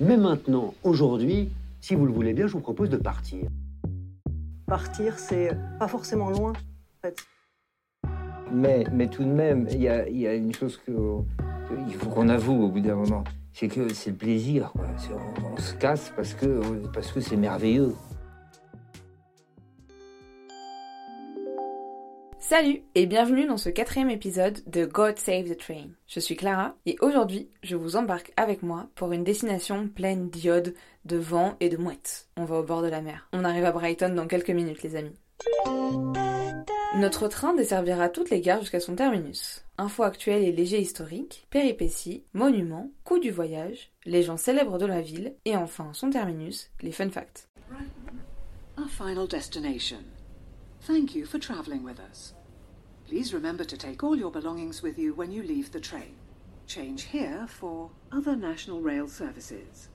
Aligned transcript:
Mais 0.00 0.16
maintenant, 0.16 0.74
aujourd'hui, 0.84 1.50
si 1.80 1.96
vous 1.96 2.06
le 2.06 2.12
voulez 2.12 2.32
bien, 2.32 2.46
je 2.46 2.52
vous 2.52 2.60
propose 2.60 2.88
de 2.88 2.96
partir. 2.96 3.48
Partir, 4.66 5.18
c'est 5.18 5.56
pas 5.78 5.88
forcément 5.88 6.30
loin, 6.30 6.52
en 6.52 7.00
fait. 7.02 7.18
Mais, 8.52 8.84
mais 8.92 9.08
tout 9.08 9.24
de 9.24 9.28
même, 9.28 9.66
il 9.72 9.82
y 9.82 9.88
a, 9.88 10.08
y 10.08 10.26
a, 10.26 10.34
une 10.34 10.54
chose 10.54 10.80
que, 10.86 10.92
il 11.88 11.94
faut 11.94 12.10
qu'on 12.10 12.28
avoue 12.28 12.62
au 12.62 12.68
bout 12.68 12.80
d'un 12.80 12.94
moment, 12.94 13.24
c'est 13.52 13.66
que 13.66 13.92
c'est 13.92 14.10
le 14.10 14.16
plaisir. 14.16 14.70
Quoi. 14.72 14.86
On, 15.10 15.54
on, 15.54 15.56
se 15.56 15.74
casse 15.74 16.12
parce 16.14 16.32
que 16.32 16.86
parce 16.94 17.10
que 17.10 17.20
c'est 17.20 17.36
merveilleux. 17.36 17.94
Salut 22.48 22.80
et 22.94 23.04
bienvenue 23.04 23.46
dans 23.46 23.58
ce 23.58 23.68
quatrième 23.68 24.08
épisode 24.08 24.62
de 24.66 24.86
God 24.86 25.18
Save 25.18 25.50
the 25.50 25.58
Train. 25.58 25.88
Je 26.06 26.18
suis 26.18 26.34
Clara 26.34 26.74
et 26.86 26.96
aujourd'hui 27.02 27.50
je 27.62 27.76
vous 27.76 27.96
embarque 27.96 28.32
avec 28.38 28.62
moi 28.62 28.88
pour 28.94 29.12
une 29.12 29.22
destination 29.22 29.86
pleine 29.86 30.30
d'iode, 30.30 30.74
de 31.04 31.18
vent 31.18 31.56
et 31.60 31.68
de 31.68 31.76
mouettes. 31.76 32.26
On 32.38 32.46
va 32.46 32.60
au 32.60 32.62
bord 32.62 32.80
de 32.80 32.88
la 32.88 33.02
mer. 33.02 33.28
On 33.34 33.44
arrive 33.44 33.66
à 33.66 33.72
Brighton 33.72 34.14
dans 34.14 34.26
quelques 34.26 34.48
minutes 34.48 34.82
les 34.82 34.96
amis. 34.96 35.18
Notre 36.96 37.28
train 37.28 37.52
desservira 37.52 38.08
toutes 38.08 38.30
les 38.30 38.40
gares 38.40 38.60
jusqu'à 38.60 38.80
son 38.80 38.96
terminus. 38.96 39.62
Infos 39.76 40.04
actuelles 40.04 40.44
et 40.44 40.52
légers 40.52 40.80
historiques, 40.80 41.46
péripéties, 41.50 42.24
monuments, 42.32 42.90
coûts 43.04 43.18
du 43.18 43.30
voyage, 43.30 43.92
les 44.06 44.22
gens 44.22 44.38
célèbres 44.38 44.78
de 44.78 44.86
la 44.86 45.02
ville 45.02 45.34
et 45.44 45.54
enfin 45.54 45.90
son 45.92 46.08
terminus, 46.08 46.70
les 46.80 46.92
fun 46.92 47.10
facts. 47.10 47.46
Our 48.78 48.88
final 48.88 49.28
destination. 49.28 49.98
Thank 50.80 51.14
you 51.14 51.26
for 51.26 51.38
traveling 51.38 51.82
with 51.82 52.00
us. 52.00 52.32
Please 53.08 53.32
remember 53.32 53.64
to 53.64 53.76
take 53.78 54.04
all 54.04 54.14
your 54.14 54.30
belongings 54.30 54.82
with 54.82 54.98
you 54.98 55.14
when 55.14 55.32
you 55.32 55.42
leave 55.42 55.72
the 55.72 55.80
train. 55.80 56.14
Change 56.66 57.04
here 57.04 57.46
for 57.48 57.88
other 58.12 58.36
National 58.36 58.82
Rail 58.82 59.08
services. 59.08 59.88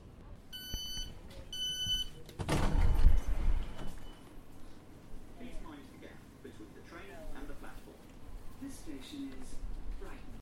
This 8.60 8.74
station 8.74 9.30
is 9.40 9.54
Brighton. 10.00 10.40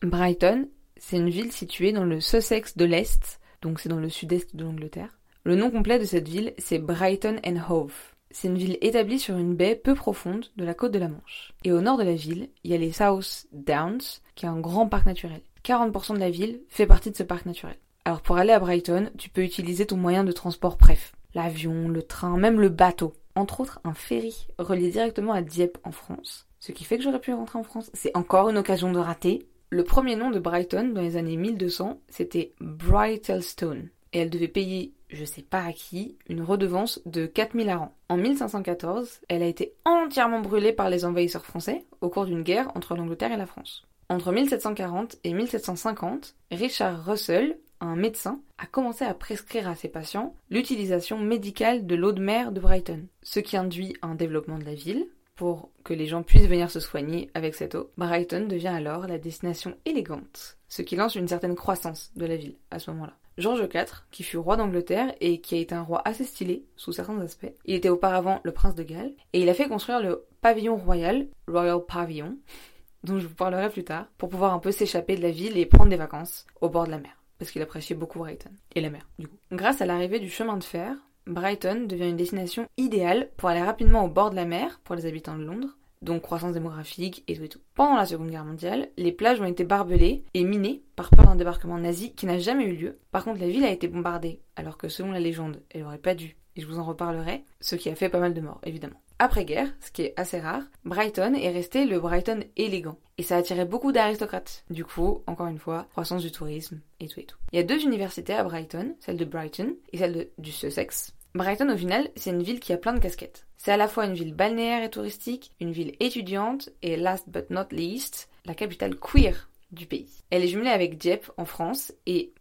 Brighton, 0.00 0.68
c'est 0.96 1.18
une 1.18 1.28
ville 1.28 1.52
située 1.52 1.92
dans 1.92 2.06
le 2.06 2.22
Sussex 2.22 2.74
de 2.74 2.86
l'Est, 2.86 3.38
donc 3.60 3.80
c'est 3.80 3.90
dans 3.90 4.00
le 4.00 4.08
sud-est 4.08 4.56
de 4.56 4.64
l'Angleterre. 4.64 5.17
Le 5.48 5.56
nom 5.56 5.70
complet 5.70 5.98
de 5.98 6.04
cette 6.04 6.28
ville, 6.28 6.52
c'est 6.58 6.78
Brighton 6.78 7.38
and 7.42 7.56
Hove. 7.70 7.94
C'est 8.30 8.48
une 8.48 8.58
ville 8.58 8.76
établie 8.82 9.18
sur 9.18 9.38
une 9.38 9.54
baie 9.54 9.76
peu 9.76 9.94
profonde 9.94 10.44
de 10.58 10.64
la 10.66 10.74
côte 10.74 10.92
de 10.92 10.98
la 10.98 11.08
Manche. 11.08 11.54
Et 11.64 11.72
au 11.72 11.80
nord 11.80 11.96
de 11.96 12.02
la 12.02 12.16
ville, 12.16 12.50
il 12.64 12.70
y 12.70 12.74
a 12.74 12.76
les 12.76 12.92
South 12.92 13.46
Downs, 13.52 14.02
qui 14.34 14.44
est 14.44 14.50
un 14.50 14.60
grand 14.60 14.88
parc 14.88 15.06
naturel. 15.06 15.40
40% 15.64 16.16
de 16.16 16.20
la 16.20 16.28
ville 16.28 16.60
fait 16.68 16.84
partie 16.86 17.10
de 17.10 17.16
ce 17.16 17.22
parc 17.22 17.46
naturel. 17.46 17.78
Alors 18.04 18.20
pour 18.20 18.36
aller 18.36 18.52
à 18.52 18.60
Brighton, 18.60 19.10
tu 19.16 19.30
peux 19.30 19.42
utiliser 19.42 19.86
ton 19.86 19.96
moyen 19.96 20.22
de 20.22 20.32
transport 20.32 20.76
préf. 20.76 21.12
L'avion, 21.32 21.88
le 21.88 22.02
train, 22.02 22.36
même 22.36 22.60
le 22.60 22.68
bateau. 22.68 23.14
Entre 23.34 23.60
autres, 23.60 23.80
un 23.84 23.94
ferry 23.94 24.48
relié 24.58 24.90
directement 24.90 25.32
à 25.32 25.40
Dieppe 25.40 25.78
en 25.82 25.92
France. 25.92 26.46
Ce 26.60 26.72
qui 26.72 26.84
fait 26.84 26.98
que 26.98 27.04
j'aurais 27.04 27.22
pu 27.22 27.32
rentrer 27.32 27.58
en 27.58 27.64
France. 27.64 27.90
C'est 27.94 28.14
encore 28.14 28.50
une 28.50 28.58
occasion 28.58 28.92
de 28.92 28.98
rater. 28.98 29.48
Le 29.70 29.84
premier 29.84 30.14
nom 30.14 30.30
de 30.30 30.40
Brighton 30.40 30.92
dans 30.92 31.00
les 31.00 31.16
années 31.16 31.38
1200, 31.38 32.02
c'était 32.10 32.52
Brighthelstone. 32.60 33.88
Et 34.12 34.20
elle 34.20 34.30
devait 34.30 34.48
payer, 34.48 34.94
je 35.10 35.24
sais 35.24 35.42
pas 35.42 35.64
à 35.64 35.72
qui, 35.72 36.16
une 36.28 36.42
redevance 36.42 37.00
de 37.06 37.26
4000 37.26 37.68
arans. 37.68 37.94
En 38.08 38.16
1514, 38.16 39.20
elle 39.28 39.42
a 39.42 39.46
été 39.46 39.74
entièrement 39.84 40.40
brûlée 40.40 40.72
par 40.72 40.90
les 40.90 41.04
envahisseurs 41.04 41.46
français 41.46 41.84
au 42.00 42.08
cours 42.08 42.26
d'une 42.26 42.42
guerre 42.42 42.70
entre 42.74 42.94
l'Angleterre 42.94 43.32
et 43.32 43.36
la 43.36 43.46
France. 43.46 43.84
Entre 44.10 44.32
1740 44.32 45.18
et 45.24 45.34
1750, 45.34 46.34
Richard 46.50 47.04
Russell, 47.04 47.58
un 47.80 47.94
médecin, 47.94 48.40
a 48.56 48.66
commencé 48.66 49.04
à 49.04 49.14
prescrire 49.14 49.68
à 49.68 49.74
ses 49.74 49.88
patients 49.88 50.34
l'utilisation 50.50 51.18
médicale 51.18 51.86
de 51.86 51.94
l'eau 51.94 52.12
de 52.12 52.22
mer 52.22 52.52
de 52.52 52.60
Brighton, 52.60 53.06
ce 53.22 53.40
qui 53.40 53.56
induit 53.56 53.94
un 54.02 54.14
développement 54.14 54.58
de 54.58 54.64
la 54.64 54.74
ville. 54.74 55.06
Pour 55.36 55.70
que 55.84 55.94
les 55.94 56.06
gens 56.06 56.24
puissent 56.24 56.48
venir 56.48 56.68
se 56.68 56.80
soigner 56.80 57.30
avec 57.34 57.54
cette 57.54 57.76
eau, 57.76 57.90
Brighton 57.96 58.46
devient 58.48 58.68
alors 58.68 59.06
la 59.06 59.18
destination 59.18 59.76
élégante, 59.84 60.58
ce 60.68 60.82
qui 60.82 60.96
lance 60.96 61.14
une 61.14 61.28
certaine 61.28 61.54
croissance 61.54 62.10
de 62.16 62.26
la 62.26 62.34
ville 62.34 62.56
à 62.72 62.80
ce 62.80 62.90
moment-là. 62.90 63.14
George 63.38 63.60
IV, 63.72 64.04
qui 64.10 64.24
fut 64.24 64.36
roi 64.36 64.56
d'Angleterre 64.56 65.14
et 65.20 65.40
qui 65.40 65.54
a 65.54 65.58
été 65.58 65.74
un 65.74 65.82
roi 65.82 66.02
assez 66.04 66.24
stylé 66.24 66.64
sous 66.76 66.92
certains 66.92 67.20
aspects. 67.20 67.52
Il 67.64 67.74
était 67.76 67.88
auparavant 67.88 68.40
le 68.42 68.52
prince 68.52 68.74
de 68.74 68.82
Galles 68.82 69.12
et 69.32 69.40
il 69.40 69.48
a 69.48 69.54
fait 69.54 69.68
construire 69.68 70.00
le 70.00 70.26
pavillon 70.40 70.76
royal, 70.76 71.28
Royal 71.46 71.80
Pavilion, 71.86 72.36
dont 73.04 73.18
je 73.18 73.26
vous 73.28 73.34
parlerai 73.34 73.70
plus 73.70 73.84
tard, 73.84 74.06
pour 74.18 74.28
pouvoir 74.28 74.52
un 74.52 74.58
peu 74.58 74.72
s'échapper 74.72 75.16
de 75.16 75.22
la 75.22 75.30
ville 75.30 75.56
et 75.56 75.66
prendre 75.66 75.90
des 75.90 75.96
vacances 75.96 76.46
au 76.60 76.68
bord 76.68 76.86
de 76.86 76.90
la 76.90 76.98
mer, 76.98 77.22
parce 77.38 77.52
qu'il 77.52 77.62
appréciait 77.62 77.96
beaucoup 77.96 78.18
Brighton 78.18 78.50
et 78.74 78.80
la 78.80 78.90
mer 78.90 79.08
du 79.20 79.28
coup. 79.28 79.36
Grâce 79.52 79.80
à 79.80 79.86
l'arrivée 79.86 80.18
du 80.18 80.28
chemin 80.28 80.56
de 80.56 80.64
fer, 80.64 80.96
Brighton 81.28 81.86
devient 81.86 82.08
une 82.08 82.16
destination 82.16 82.66
idéale 82.76 83.30
pour 83.36 83.50
aller 83.50 83.62
rapidement 83.62 84.04
au 84.04 84.08
bord 84.08 84.30
de 84.30 84.36
la 84.36 84.46
mer 84.46 84.80
pour 84.82 84.96
les 84.96 85.06
habitants 85.06 85.38
de 85.38 85.44
Londres 85.44 85.77
donc 86.02 86.22
croissance 86.22 86.52
démographique 86.52 87.24
et 87.28 87.36
tout 87.36 87.44
et 87.44 87.48
tout. 87.48 87.60
Pendant 87.74 87.96
la 87.96 88.06
Seconde 88.06 88.30
Guerre 88.30 88.44
mondiale, 88.44 88.88
les 88.96 89.12
plages 89.12 89.40
ont 89.40 89.46
été 89.46 89.64
barbelées 89.64 90.24
et 90.34 90.44
minées 90.44 90.82
par 90.96 91.10
peur 91.10 91.26
d'un 91.26 91.36
débarquement 91.36 91.78
nazi 91.78 92.12
qui 92.14 92.26
n'a 92.26 92.38
jamais 92.38 92.64
eu 92.64 92.76
lieu. 92.76 92.98
Par 93.10 93.24
contre, 93.24 93.40
la 93.40 93.48
ville 93.48 93.64
a 93.64 93.70
été 93.70 93.88
bombardée, 93.88 94.40
alors 94.56 94.78
que 94.78 94.88
selon 94.88 95.12
la 95.12 95.20
légende, 95.20 95.62
elle 95.70 95.84
aurait 95.84 95.98
pas 95.98 96.14
dû, 96.14 96.36
et 96.56 96.60
je 96.60 96.66
vous 96.66 96.78
en 96.78 96.84
reparlerai, 96.84 97.44
ce 97.60 97.76
qui 97.76 97.88
a 97.88 97.94
fait 97.94 98.08
pas 98.08 98.20
mal 98.20 98.34
de 98.34 98.40
morts, 98.40 98.60
évidemment. 98.64 99.00
Après-guerre, 99.20 99.74
ce 99.80 99.90
qui 99.90 100.02
est 100.02 100.14
assez 100.16 100.38
rare, 100.38 100.62
Brighton 100.84 101.34
est 101.34 101.50
resté 101.50 101.84
le 101.84 101.98
Brighton 101.98 102.44
élégant. 102.56 102.98
Et 103.16 103.24
ça 103.24 103.34
a 103.34 103.38
attiré 103.38 103.64
beaucoup 103.64 103.90
d'aristocrates. 103.90 104.64
Du 104.70 104.84
coup, 104.84 105.24
encore 105.26 105.48
une 105.48 105.58
fois, 105.58 105.88
croissance 105.90 106.22
du 106.22 106.30
tourisme 106.30 106.80
et 107.00 107.08
tout 107.08 107.18
et 107.18 107.24
tout. 107.24 107.36
Il 107.52 107.56
y 107.56 107.58
a 107.60 107.64
deux 107.64 107.82
universités 107.82 108.34
à 108.34 108.44
Brighton, 108.44 108.94
celle 109.00 109.16
de 109.16 109.24
Brighton 109.24 109.74
et 109.92 109.98
celle 109.98 110.28
du 110.38 110.52
Sussex. 110.52 111.14
Brighton, 111.34 111.70
au 111.70 111.76
final, 111.76 112.10
c'est 112.16 112.30
une 112.30 112.42
ville 112.42 112.60
qui 112.60 112.72
a 112.72 112.78
plein 112.78 112.94
de 112.94 113.00
casquettes. 113.00 113.46
C'est 113.56 113.72
à 113.72 113.76
la 113.76 113.88
fois 113.88 114.06
une 114.06 114.14
ville 114.14 114.34
balnéaire 114.34 114.82
et 114.82 114.90
touristique, 114.90 115.52
une 115.60 115.72
ville 115.72 115.94
étudiante 116.00 116.70
et, 116.82 116.96
last 116.96 117.28
but 117.28 117.50
not 117.50 117.66
least, 117.70 118.28
la 118.44 118.54
capitale 118.54 118.96
queer 118.96 119.48
du 119.70 119.86
pays. 119.86 120.24
Elle 120.30 120.44
est 120.44 120.48
jumelée 120.48 120.70
avec 120.70 120.96
Dieppe 120.96 121.30
en 121.36 121.44
France 121.44 121.92
et 122.06 122.32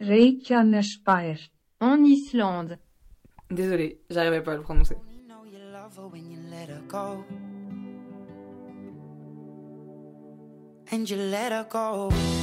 Reykjanesbær 0.00 1.36
en 1.80 2.04
Islande. 2.04 2.78
Désolée, 3.50 4.00
j'arrivais 4.10 4.42
pas 4.42 4.52
à 4.52 4.56
le 4.56 4.62
prononcer. 4.62 4.96
And 10.92 11.10
you 11.10 11.16
let 11.16 11.50
her 11.50 11.64
go. 11.64 12.35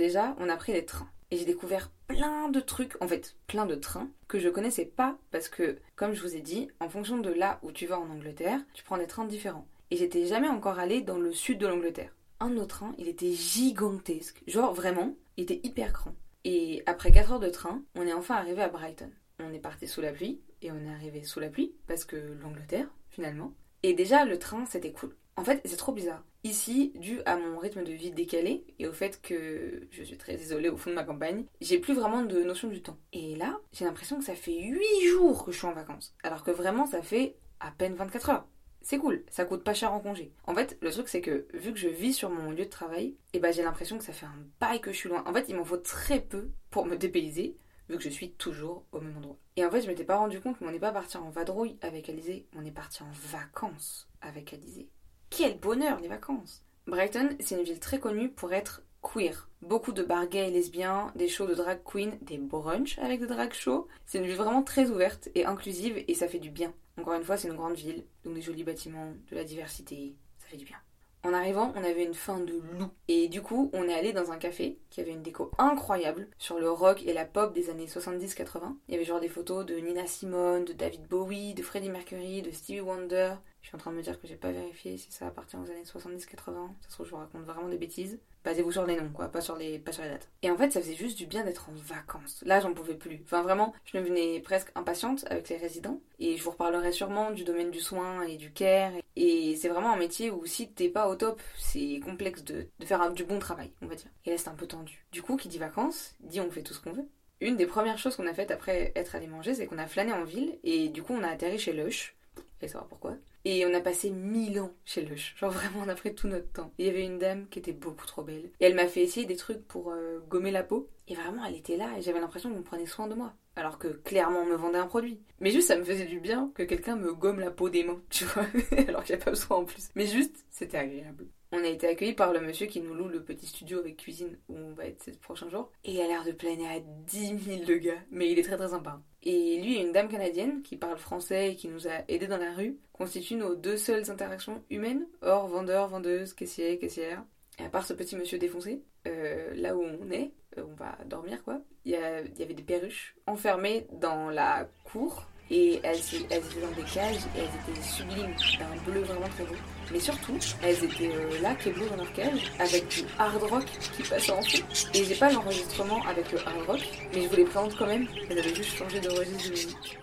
Déjà, 0.00 0.34
on 0.40 0.48
a 0.48 0.56
pris 0.56 0.72
les 0.72 0.84
trains. 0.84 1.10
Et 1.30 1.36
j'ai 1.36 1.44
découvert 1.44 1.92
plein 2.08 2.48
de 2.48 2.58
trucs, 2.58 3.00
en 3.00 3.06
fait, 3.06 3.36
plein 3.46 3.66
de 3.66 3.76
trains 3.76 4.10
que 4.26 4.40
je 4.40 4.48
connaissais 4.48 4.86
pas 4.86 5.16
parce 5.30 5.48
que, 5.48 5.78
comme 5.94 6.12
je 6.12 6.22
vous 6.22 6.34
ai 6.34 6.40
dit, 6.40 6.68
en 6.80 6.88
fonction 6.88 7.18
de 7.18 7.30
là 7.30 7.60
où 7.62 7.70
tu 7.70 7.86
vas 7.86 8.00
en 8.00 8.10
Angleterre, 8.10 8.60
tu 8.74 8.82
prends 8.82 8.98
des 8.98 9.06
trains 9.06 9.26
différents. 9.26 9.68
Et 9.92 9.96
j'étais 9.96 10.26
jamais 10.26 10.48
encore 10.48 10.80
allée 10.80 11.02
dans 11.02 11.18
le 11.18 11.32
sud 11.32 11.58
de 11.58 11.68
l'Angleterre. 11.68 12.16
Un 12.40 12.50
nos 12.50 12.64
trains, 12.64 12.94
il 12.98 13.06
était 13.06 13.32
gigantesque. 13.32 14.42
Genre, 14.48 14.74
vraiment, 14.74 15.14
il 15.36 15.44
était 15.44 15.60
hyper 15.62 15.92
grand. 15.92 16.14
Et 16.44 16.82
après 16.86 17.12
4 17.12 17.32
heures 17.32 17.40
de 17.40 17.50
train, 17.50 17.82
on 17.94 18.06
est 18.06 18.12
enfin 18.12 18.34
arrivé 18.34 18.62
à 18.62 18.68
Brighton. 18.68 19.10
On 19.38 19.52
est 19.52 19.60
parti 19.60 19.86
sous 19.86 20.00
la 20.00 20.12
pluie, 20.12 20.40
et 20.62 20.72
on 20.72 20.84
est 20.84 20.92
arrivé 20.92 21.22
sous 21.22 21.38
la 21.38 21.48
pluie, 21.48 21.74
parce 21.86 22.04
que 22.04 22.16
l'Angleterre, 22.42 22.88
finalement. 23.10 23.52
Et 23.82 23.94
déjà, 23.94 24.24
le 24.24 24.38
train, 24.38 24.66
c'était 24.66 24.92
cool. 24.92 25.14
En 25.40 25.44
fait, 25.44 25.62
c'est 25.64 25.78
trop 25.78 25.92
bizarre. 25.92 26.22
Ici, 26.44 26.92
dû 26.96 27.22
à 27.24 27.34
mon 27.34 27.56
rythme 27.56 27.82
de 27.82 27.92
vie 27.92 28.10
décalé 28.10 28.62
et 28.78 28.86
au 28.86 28.92
fait 28.92 29.22
que 29.22 29.88
je 29.90 30.02
suis 30.02 30.18
très 30.18 30.34
isolée 30.34 30.68
au 30.68 30.76
fond 30.76 30.90
de 30.90 30.94
ma 30.94 31.02
campagne, 31.02 31.46
j'ai 31.62 31.78
plus 31.78 31.94
vraiment 31.94 32.20
de 32.20 32.42
notion 32.42 32.68
du 32.68 32.82
temps. 32.82 32.98
Et 33.14 33.36
là, 33.36 33.58
j'ai 33.72 33.86
l'impression 33.86 34.18
que 34.18 34.24
ça 34.24 34.34
fait 34.34 34.60
8 34.60 35.08
jours 35.08 35.46
que 35.46 35.50
je 35.50 35.56
suis 35.56 35.66
en 35.66 35.72
vacances. 35.72 36.14
Alors 36.22 36.44
que 36.44 36.50
vraiment, 36.50 36.84
ça 36.84 37.00
fait 37.00 37.38
à 37.58 37.70
peine 37.70 37.94
24 37.94 38.28
heures. 38.28 38.48
C'est 38.82 38.98
cool, 38.98 39.24
ça 39.30 39.46
coûte 39.46 39.64
pas 39.64 39.72
cher 39.72 39.94
en 39.94 40.00
congé. 40.00 40.30
En 40.46 40.54
fait, 40.54 40.76
le 40.82 40.90
truc 40.90 41.08
c'est 41.08 41.22
que 41.22 41.46
vu 41.54 41.72
que 41.72 41.78
je 41.78 41.88
vis 41.88 42.12
sur 42.12 42.28
mon 42.28 42.50
lieu 42.50 42.66
de 42.66 42.70
travail, 42.70 43.16
et 43.32 43.38
ben 43.38 43.50
j'ai 43.50 43.62
l'impression 43.62 43.96
que 43.96 44.04
ça 44.04 44.12
fait 44.12 44.26
un 44.26 44.46
bail 44.60 44.82
que 44.82 44.92
je 44.92 44.98
suis 44.98 45.08
loin. 45.08 45.24
En 45.26 45.32
fait, 45.32 45.46
il 45.48 45.56
m'en 45.56 45.64
faut 45.64 45.78
très 45.78 46.20
peu 46.20 46.50
pour 46.68 46.84
me 46.84 46.96
dépayser, 46.96 47.56
vu 47.88 47.96
que 47.96 48.02
je 48.02 48.10
suis 48.10 48.32
toujours 48.32 48.84
au 48.92 49.00
même 49.00 49.16
endroit. 49.16 49.38
Et 49.56 49.64
en 49.64 49.70
fait, 49.70 49.80
je 49.80 49.86
m'étais 49.86 50.04
pas 50.04 50.18
rendu 50.18 50.38
compte, 50.38 50.60
mais 50.60 50.68
on 50.68 50.70
n'est 50.70 50.78
pas 50.78 50.92
parti 50.92 51.16
en 51.16 51.30
vadrouille 51.30 51.78
avec 51.80 52.10
Alizé, 52.10 52.46
on 52.54 52.64
est 52.66 52.70
parti 52.70 53.02
en 53.02 53.10
vacances 53.32 54.06
avec 54.20 54.52
Alizé. 54.52 54.90
Quel 55.30 55.58
bonheur 55.58 56.00
les 56.00 56.08
vacances 56.08 56.62
Brighton, 56.86 57.30
c'est 57.38 57.54
une 57.54 57.62
ville 57.62 57.78
très 57.78 58.00
connue 58.00 58.30
pour 58.30 58.52
être 58.52 58.82
queer. 59.00 59.48
Beaucoup 59.62 59.92
de 59.92 60.02
bars 60.02 60.26
gays 60.26 60.48
et 60.48 60.50
lesbiens, 60.50 61.12
des 61.14 61.28
shows 61.28 61.46
de 61.46 61.54
drag 61.54 61.80
queen, 61.84 62.18
des 62.20 62.36
brunchs 62.36 62.98
avec 62.98 63.20
des 63.20 63.26
drag 63.26 63.52
shows. 63.52 63.86
C'est 64.06 64.18
une 64.18 64.26
ville 64.26 64.36
vraiment 64.36 64.62
très 64.62 64.90
ouverte 64.90 65.28
et 65.34 65.46
inclusive 65.46 66.02
et 66.06 66.14
ça 66.14 66.28
fait 66.28 66.40
du 66.40 66.50
bien. 66.50 66.74
Encore 66.98 67.14
une 67.14 67.24
fois, 67.24 67.36
c'est 67.36 67.48
une 67.48 67.56
grande 67.56 67.76
ville, 67.76 68.04
donc 68.24 68.34
des 68.34 68.42
jolis 68.42 68.64
bâtiments, 68.64 69.12
de 69.30 69.36
la 69.36 69.44
diversité, 69.44 70.16
ça 70.38 70.48
fait 70.48 70.56
du 70.56 70.64
bien. 70.64 70.76
En 71.22 71.34
arrivant, 71.34 71.72
on 71.76 71.84
avait 71.84 72.04
une 72.04 72.14
faim 72.14 72.40
de 72.40 72.54
loup. 72.54 72.90
Et 73.08 73.28
du 73.28 73.42
coup, 73.42 73.70
on 73.74 73.88
est 73.88 73.94
allé 73.94 74.12
dans 74.12 74.32
un 74.32 74.38
café 74.38 74.78
qui 74.88 75.02
avait 75.02 75.12
une 75.12 75.22
déco 75.22 75.50
incroyable 75.58 76.28
sur 76.38 76.58
le 76.58 76.70
rock 76.70 77.02
et 77.04 77.12
la 77.12 77.26
pop 77.26 77.52
des 77.52 77.68
années 77.68 77.86
70-80. 77.86 78.76
Il 78.88 78.92
y 78.92 78.96
avait 78.96 79.04
genre 79.04 79.20
des 79.20 79.28
photos 79.28 79.66
de 79.66 79.74
Nina 79.76 80.06
Simone, 80.06 80.64
de 80.64 80.72
David 80.72 81.06
Bowie, 81.08 81.52
de 81.52 81.62
Freddie 81.62 81.90
Mercury, 81.90 82.40
de 82.40 82.50
Stevie 82.50 82.80
Wonder. 82.80 83.34
Je 83.62 83.68
suis 83.68 83.76
en 83.76 83.78
train 83.78 83.90
de 83.92 83.96
me 83.96 84.02
dire 84.02 84.20
que 84.20 84.26
j'ai 84.26 84.36
pas 84.36 84.52
vérifié 84.52 84.96
si 84.96 85.12
ça 85.12 85.26
appartient 85.26 85.56
aux 85.56 85.70
années 85.70 85.84
70-80. 85.84 86.18
Ça 86.24 86.88
se 86.88 86.94
trouve, 86.94 87.06
je 87.06 87.10
vous 87.10 87.18
raconte 87.18 87.44
vraiment 87.44 87.68
des 87.68 87.78
bêtises. 87.78 88.18
Basez-vous 88.42 88.72
sur 88.72 88.86
les 88.86 88.96
noms, 88.96 89.10
quoi, 89.10 89.28
pas 89.28 89.42
sur 89.42 89.56
les, 89.56 89.78
pas 89.78 89.92
sur 89.92 90.02
dates. 90.02 90.28
Et 90.42 90.50
en 90.50 90.56
fait, 90.56 90.70
ça 90.70 90.80
faisait 90.80 90.94
juste 90.94 91.18
du 91.18 91.26
bien 91.26 91.44
d'être 91.44 91.68
en 91.68 91.74
vacances. 91.74 92.42
Là, 92.46 92.60
j'en 92.60 92.72
pouvais 92.72 92.94
plus. 92.94 93.20
Enfin, 93.24 93.42
vraiment, 93.42 93.74
je 93.84 93.98
devenais 93.98 94.40
presque 94.40 94.70
impatiente 94.74 95.26
avec 95.28 95.50
les 95.50 95.58
résidents. 95.58 96.00
Et 96.18 96.38
je 96.38 96.42
vous 96.42 96.52
reparlerai 96.52 96.90
sûrement 96.92 97.32
du 97.32 97.44
domaine 97.44 97.70
du 97.70 97.80
soin 97.80 98.22
et 98.22 98.38
du 98.38 98.50
care. 98.50 98.92
Et 99.14 99.56
c'est 99.56 99.68
vraiment 99.68 99.92
un 99.92 99.98
métier 99.98 100.30
où 100.30 100.46
si 100.46 100.72
t'es 100.72 100.88
pas 100.88 101.08
au 101.08 101.16
top, 101.16 101.42
c'est 101.58 102.00
complexe 102.02 102.42
de, 102.44 102.66
faire 102.84 103.12
du 103.12 103.24
bon 103.24 103.38
travail, 103.38 103.70
on 103.82 103.86
va 103.86 103.94
dire. 103.94 104.10
Et 104.24 104.30
là, 104.30 104.38
c'est 104.38 104.48
un 104.48 104.54
peu 104.54 104.66
tendu. 104.66 105.04
Du 105.12 105.20
coup, 105.20 105.36
qui 105.36 105.48
dit 105.48 105.58
vacances, 105.58 106.14
dit 106.20 106.40
on 106.40 106.50
fait 106.50 106.62
tout 106.62 106.72
ce 106.72 106.80
qu'on 106.80 106.92
veut. 106.92 107.06
Une 107.42 107.56
des 107.56 107.66
premières 107.66 107.98
choses 107.98 108.16
qu'on 108.16 108.26
a 108.26 108.34
faites 108.34 108.50
après 108.50 108.92
être 108.96 109.14
allé 109.14 109.26
manger, 109.26 109.54
c'est 109.54 109.66
qu'on 109.66 109.78
a 109.78 109.86
flâné 109.86 110.12
en 110.12 110.24
ville 110.24 110.58
et 110.62 110.88
du 110.88 111.02
coup, 111.02 111.14
on 111.14 111.22
a 111.22 111.28
atterri 111.28 111.58
chez 111.58 111.72
Lush. 111.72 112.14
Et 112.62 112.68
savoir 112.68 112.88
pourquoi. 112.88 113.16
Et 113.44 113.64
on 113.66 113.74
a 113.74 113.80
passé 113.80 114.10
mille 114.10 114.60
ans 114.60 114.72
chez 114.84 115.02
Lush. 115.02 115.34
Genre 115.36 115.50
vraiment, 115.50 115.82
on 115.84 115.88
a 115.88 115.94
pris 115.94 116.14
tout 116.14 116.28
notre 116.28 116.52
temps. 116.52 116.72
Il 116.78 116.86
y 116.86 116.88
avait 116.88 117.04
une 117.04 117.18
dame 117.18 117.46
qui 117.48 117.58
était 117.58 117.72
beaucoup 117.72 118.06
trop 118.06 118.22
belle. 118.22 118.50
Et 118.60 118.66
elle 118.66 118.74
m'a 118.74 118.86
fait 118.86 119.02
essayer 119.02 119.26
des 119.26 119.36
trucs 119.36 119.66
pour 119.66 119.90
euh, 119.90 120.18
gommer 120.28 120.50
la 120.50 120.62
peau. 120.62 120.88
Et 121.08 121.14
vraiment, 121.14 121.44
elle 121.44 121.56
était 121.56 121.76
là 121.76 121.88
et 121.98 122.02
j'avais 122.02 122.20
l'impression 122.20 122.52
qu'on 122.52 122.62
prenait 122.62 122.86
soin 122.86 123.08
de 123.08 123.14
moi. 123.14 123.34
Alors 123.56 123.78
que 123.78 123.88
clairement, 123.88 124.40
on 124.40 124.46
me 124.46 124.56
vendait 124.56 124.78
un 124.78 124.86
produit. 124.86 125.20
Mais 125.40 125.50
juste, 125.50 125.68
ça 125.68 125.76
me 125.76 125.84
faisait 125.84 126.06
du 126.06 126.20
bien 126.20 126.52
que 126.54 126.62
quelqu'un 126.62 126.96
me 126.96 127.12
gomme 127.12 127.40
la 127.40 127.50
peau 127.50 127.68
des 127.68 127.84
mains, 127.84 128.00
tu 128.10 128.24
vois. 128.24 128.46
Alors 128.88 129.04
qu'il 129.04 129.16
n'y 129.16 129.22
a 129.22 129.24
pas 129.24 129.30
besoin 129.30 129.58
en 129.58 129.64
plus. 129.64 129.88
Mais 129.94 130.06
juste, 130.06 130.44
c'était 130.50 130.78
agréable. 130.78 131.26
On 131.52 131.64
a 131.64 131.68
été 131.68 131.88
accueillis 131.88 132.12
par 132.12 132.32
le 132.32 132.40
monsieur 132.40 132.66
qui 132.66 132.80
nous 132.80 132.94
loue 132.94 133.08
le 133.08 133.24
petit 133.24 133.46
studio 133.46 133.78
avec 133.80 133.96
cuisine 133.96 134.38
où 134.48 134.56
on 134.56 134.72
va 134.72 134.84
être 134.86 135.02
ces 135.02 135.12
prochains 135.12 135.48
jours. 135.48 135.70
Et 135.84 135.94
il 135.94 136.00
a 136.00 136.06
l'air 136.06 136.24
de 136.24 136.30
planer 136.32 136.68
à 136.68 136.78
10 136.80 137.38
000 137.38 137.58
le 137.66 137.78
gars. 137.78 137.98
Mais 138.10 138.30
il 138.30 138.38
est 138.38 138.42
très 138.44 138.56
très 138.56 138.68
sympa. 138.68 139.00
Et 139.24 139.60
lui 139.60 139.76
et 139.76 139.82
une 139.82 139.92
dame 139.92 140.08
canadienne 140.08 140.62
qui 140.62 140.76
parle 140.76 140.96
français 140.98 141.52
et 141.52 141.56
qui 141.56 141.68
nous 141.68 141.88
a 141.88 142.02
aidés 142.08 142.28
dans 142.28 142.36
la 142.38 142.52
rue 142.54 142.78
constituent 142.92 143.34
nos 143.36 143.54
deux 143.56 143.76
seules 143.76 144.10
interactions 144.10 144.62
humaines, 144.70 145.06
hors 145.22 145.48
vendeur, 145.48 145.88
vendeuse, 145.88 146.34
caissier, 146.34 146.78
caissière. 146.78 147.24
Et 147.58 147.64
à 147.64 147.68
part 147.68 147.84
ce 147.84 147.94
petit 147.94 148.16
monsieur 148.16 148.38
défoncé, 148.38 148.82
euh, 149.08 149.52
là 149.56 149.76
où 149.76 149.82
on 149.82 150.10
est, 150.10 150.30
euh, 150.56 150.62
on 150.70 150.74
va 150.74 150.96
dormir 151.06 151.42
quoi, 151.42 151.60
il 151.84 151.92
y, 151.92 151.96
a- 151.96 152.20
il 152.22 152.38
y 152.38 152.42
avait 152.42 152.54
des 152.54 152.62
perruches 152.62 153.16
enfermées 153.26 153.86
dans 153.92 154.30
la 154.30 154.68
cour 154.84 155.26
et 155.50 155.80
elles, 155.82 155.98
étaient 155.98 156.60
dans 156.60 156.70
des 156.76 156.88
cages 156.88 157.24
et 157.36 157.40
elles 157.40 157.72
étaient 157.72 157.82
sublimes, 157.82 158.34
d'un 158.58 158.90
bleu 158.90 159.00
vraiment 159.00 159.28
très 159.28 159.44
beau. 159.44 159.56
Mais 159.92 159.98
surtout, 159.98 160.38
elles 160.62 160.84
étaient 160.84 161.12
euh, 161.12 161.40
là, 161.40 161.54
bleu 161.54 161.88
dans 161.88 161.96
leur 161.96 162.12
cage, 162.12 162.52
avec 162.60 162.86
du 162.88 163.02
hard 163.18 163.42
rock 163.42 163.66
qui 163.96 164.02
passait 164.02 164.32
en 164.32 164.42
fond. 164.42 164.64
Et 164.94 165.04
j'ai 165.04 165.16
pas 165.16 165.32
l'enregistrement 165.32 166.04
avec 166.06 166.30
le 166.30 166.38
hard 166.38 166.66
rock, 166.66 166.80
mais 167.12 167.22
je 167.22 167.28
vous 167.28 167.36
les 167.36 167.44
présente 167.44 167.76
quand 167.76 167.86
même. 167.86 168.06
Elles 168.28 168.38
avaient 168.38 168.54
juste 168.54 168.76
changé 168.76 169.00
de 169.00 169.08
registre 169.08 169.44
de 169.44 169.50
musique. 169.50 169.98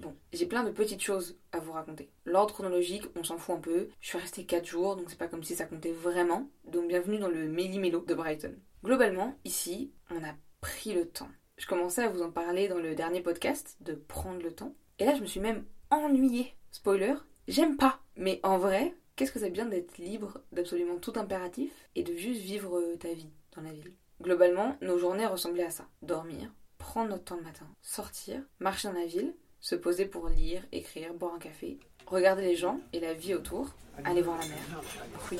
Bon, 0.00 0.14
j'ai 0.32 0.46
plein 0.46 0.62
de 0.62 0.70
petites 0.70 1.02
choses 1.02 1.36
à 1.52 1.58
vous 1.58 1.72
raconter. 1.72 2.10
L'ordre 2.26 2.52
chronologique, 2.52 3.04
on 3.16 3.24
s'en 3.24 3.38
fout 3.38 3.56
un 3.56 3.60
peu. 3.60 3.88
Je 4.00 4.08
suis 4.08 4.18
restée 4.18 4.44
4 4.44 4.66
jours, 4.66 4.96
donc 4.96 5.06
c'est 5.08 5.18
pas 5.18 5.28
comme 5.28 5.42
si 5.42 5.56
ça 5.56 5.64
comptait 5.64 5.92
vraiment. 5.92 6.48
Donc 6.66 6.88
bienvenue 6.88 7.18
dans 7.18 7.28
le 7.28 7.48
méli-mélo 7.48 8.04
de 8.06 8.14
Brighton. 8.14 8.54
Globalement, 8.84 9.36
ici, 9.44 9.90
on 10.10 10.22
a 10.22 10.34
pris 10.60 10.92
le 10.92 11.08
temps. 11.08 11.30
Je 11.58 11.66
commençais 11.66 12.04
à 12.04 12.08
vous 12.08 12.22
en 12.22 12.30
parler 12.30 12.68
dans 12.68 12.78
le 12.78 12.94
dernier 12.94 13.20
podcast, 13.20 13.76
de 13.80 13.92
prendre 13.92 14.40
le 14.40 14.52
temps. 14.52 14.74
Et 15.00 15.04
là, 15.04 15.16
je 15.16 15.20
me 15.20 15.26
suis 15.26 15.40
même 15.40 15.64
ennuyée. 15.90 16.54
Spoiler, 16.70 17.14
j'aime 17.48 17.76
pas. 17.76 17.98
Mais 18.16 18.38
en 18.44 18.58
vrai, 18.58 18.94
qu'est-ce 19.16 19.32
que 19.32 19.40
c'est 19.40 19.50
bien 19.50 19.66
d'être 19.66 19.98
libre 19.98 20.40
d'absolument 20.52 20.98
tout 20.98 21.14
impératif 21.16 21.72
et 21.96 22.04
de 22.04 22.14
juste 22.14 22.42
vivre 22.42 22.78
euh, 22.78 22.96
ta 22.96 23.12
vie 23.12 23.30
dans 23.56 23.62
la 23.62 23.72
ville? 23.72 23.92
Globalement, 24.22 24.76
nos 24.82 24.98
journées 24.98 25.26
ressemblaient 25.26 25.64
à 25.64 25.70
ça. 25.70 25.88
Dormir, 26.00 26.48
prendre 26.78 27.10
notre 27.10 27.24
temps 27.24 27.36
le 27.36 27.42
matin, 27.42 27.66
sortir, 27.82 28.40
marcher 28.60 28.86
dans 28.86 28.94
la 28.94 29.06
ville, 29.06 29.34
se 29.60 29.74
poser 29.74 30.06
pour 30.06 30.28
lire, 30.28 30.64
écrire, 30.70 31.12
boire 31.12 31.34
un 31.34 31.38
café, 31.40 31.80
regarder 32.06 32.42
les 32.42 32.56
gens 32.56 32.80
et 32.92 33.00
la 33.00 33.14
vie 33.14 33.34
autour, 33.34 33.74
aller 34.04 34.22
voir 34.22 34.38
la 34.38 34.46
mer. 34.46 34.58
Oui. 35.32 35.38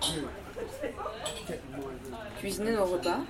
Two. 0.00 0.28
Cuisiner 2.38 2.72
nos 2.72 2.84
repas, 2.84 3.20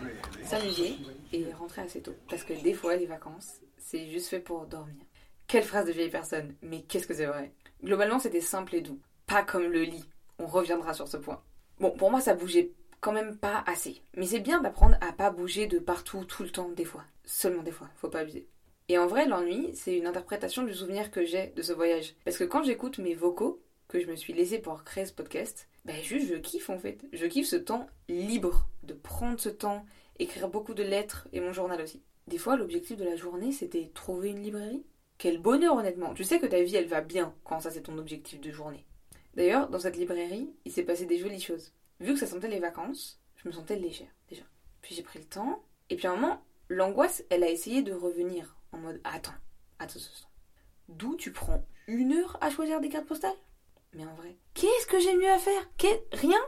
s'amuser 0.44 0.96
et 1.32 1.52
rentrer 1.54 1.82
assez 1.82 2.02
tôt. 2.02 2.14
Parce 2.28 2.44
que 2.44 2.52
des 2.52 2.74
fois, 2.74 2.96
les 2.96 3.06
vacances, 3.06 3.60
c'est 3.78 4.10
juste 4.10 4.28
fait 4.28 4.40
pour 4.40 4.66
dormir. 4.66 5.02
Quelle 5.46 5.64
phrase 5.64 5.86
de 5.86 5.92
vieille 5.92 6.10
personne, 6.10 6.54
mais 6.62 6.82
qu'est-ce 6.82 7.06
que 7.06 7.14
c'est 7.14 7.26
vrai? 7.26 7.52
Globalement, 7.82 8.18
c'était 8.18 8.40
simple 8.40 8.74
et 8.76 8.80
doux. 8.80 9.00
Pas 9.26 9.42
comme 9.42 9.64
le 9.64 9.82
lit. 9.82 10.04
On 10.38 10.46
reviendra 10.46 10.94
sur 10.94 11.08
ce 11.08 11.16
point. 11.16 11.42
Bon, 11.78 11.90
pour 11.90 12.10
moi, 12.10 12.20
ça 12.20 12.34
bougeait 12.34 12.72
quand 13.02 13.12
même 13.12 13.36
pas 13.36 13.62
assez. 13.66 14.00
Mais 14.16 14.26
c'est 14.26 14.40
bien 14.40 14.62
d'apprendre 14.62 14.96
à 15.02 15.12
pas 15.12 15.30
bouger 15.30 15.66
de 15.66 15.78
partout 15.78 16.24
tout 16.24 16.44
le 16.44 16.50
temps, 16.50 16.70
des 16.70 16.86
fois. 16.86 17.04
Seulement 17.24 17.62
des 17.62 17.72
fois, 17.72 17.90
faut 17.96 18.08
pas 18.08 18.20
abuser. 18.20 18.48
Et 18.88 18.96
en 18.96 19.06
vrai, 19.06 19.26
l'ennui, 19.26 19.72
c'est 19.74 19.96
une 19.96 20.06
interprétation 20.06 20.62
du 20.62 20.72
souvenir 20.72 21.10
que 21.10 21.24
j'ai 21.24 21.48
de 21.48 21.62
ce 21.62 21.72
voyage. 21.72 22.14
Parce 22.24 22.38
que 22.38 22.44
quand 22.44 22.62
j'écoute 22.62 22.98
mes 22.98 23.14
vocaux, 23.14 23.60
que 23.88 24.00
je 24.00 24.06
me 24.06 24.16
suis 24.16 24.32
laissé 24.32 24.58
pour 24.58 24.84
créer 24.84 25.04
ce 25.04 25.12
podcast, 25.12 25.68
ben 25.84 26.00
juste 26.02 26.28
je 26.28 26.36
kiffe 26.36 26.70
en 26.70 26.78
fait. 26.78 27.04
Je 27.12 27.26
kiffe 27.26 27.48
ce 27.48 27.56
temps 27.56 27.88
libre, 28.08 28.68
de 28.84 28.94
prendre 28.94 29.38
ce 29.38 29.48
temps, 29.48 29.84
écrire 30.18 30.48
beaucoup 30.48 30.72
de 30.72 30.82
lettres 30.82 31.28
et 31.32 31.40
mon 31.40 31.52
journal 31.52 31.82
aussi. 31.82 32.02
Des 32.28 32.38
fois, 32.38 32.56
l'objectif 32.56 32.96
de 32.96 33.04
la 33.04 33.16
journée, 33.16 33.50
c'était 33.50 33.90
trouver 33.94 34.30
une 34.30 34.42
librairie. 34.42 34.86
Quel 35.18 35.38
bonheur 35.38 35.76
honnêtement. 35.76 36.14
Tu 36.14 36.24
sais 36.24 36.38
que 36.38 36.46
ta 36.46 36.62
vie, 36.62 36.76
elle 36.76 36.86
va 36.86 37.00
bien 37.00 37.34
quand 37.44 37.60
ça 37.60 37.70
c'est 37.70 37.82
ton 37.82 37.98
objectif 37.98 38.40
de 38.40 38.52
journée. 38.52 38.86
D'ailleurs, 39.34 39.68
dans 39.68 39.80
cette 39.80 39.96
librairie, 39.96 40.54
il 40.64 40.72
s'est 40.72 40.84
passé 40.84 41.04
des 41.04 41.18
jolies 41.18 41.40
choses. 41.40 41.72
Vu 42.02 42.14
que 42.14 42.18
ça 42.18 42.26
sentait 42.26 42.48
les 42.48 42.58
vacances, 42.58 43.22
je 43.36 43.46
me 43.46 43.52
sentais 43.52 43.76
légère 43.76 44.10
déjà. 44.28 44.42
Puis 44.80 44.92
j'ai 44.92 45.04
pris 45.04 45.20
le 45.20 45.24
temps, 45.24 45.64
et 45.88 45.94
puis 45.94 46.08
à 46.08 46.10
un 46.10 46.16
moment, 46.16 46.44
l'angoisse, 46.68 47.22
elle 47.30 47.44
a 47.44 47.48
essayé 47.48 47.82
de 47.82 47.92
revenir 47.92 48.56
en 48.72 48.78
mode 48.78 49.00
attends, 49.04 49.30
attends, 49.78 50.00
attends. 50.00 50.28
D'où 50.88 51.14
tu 51.14 51.30
prends 51.30 51.64
une 51.86 52.12
heure 52.12 52.38
à 52.40 52.50
choisir 52.50 52.80
des 52.80 52.88
cartes 52.88 53.06
postales? 53.06 53.36
Mais 53.92 54.04
en 54.04 54.14
vrai, 54.14 54.36
qu'est-ce 54.52 54.88
que 54.88 54.98
j'ai 54.98 55.14
mieux 55.14 55.30
à 55.30 55.38
faire? 55.38 55.70
Rien? 56.10 56.40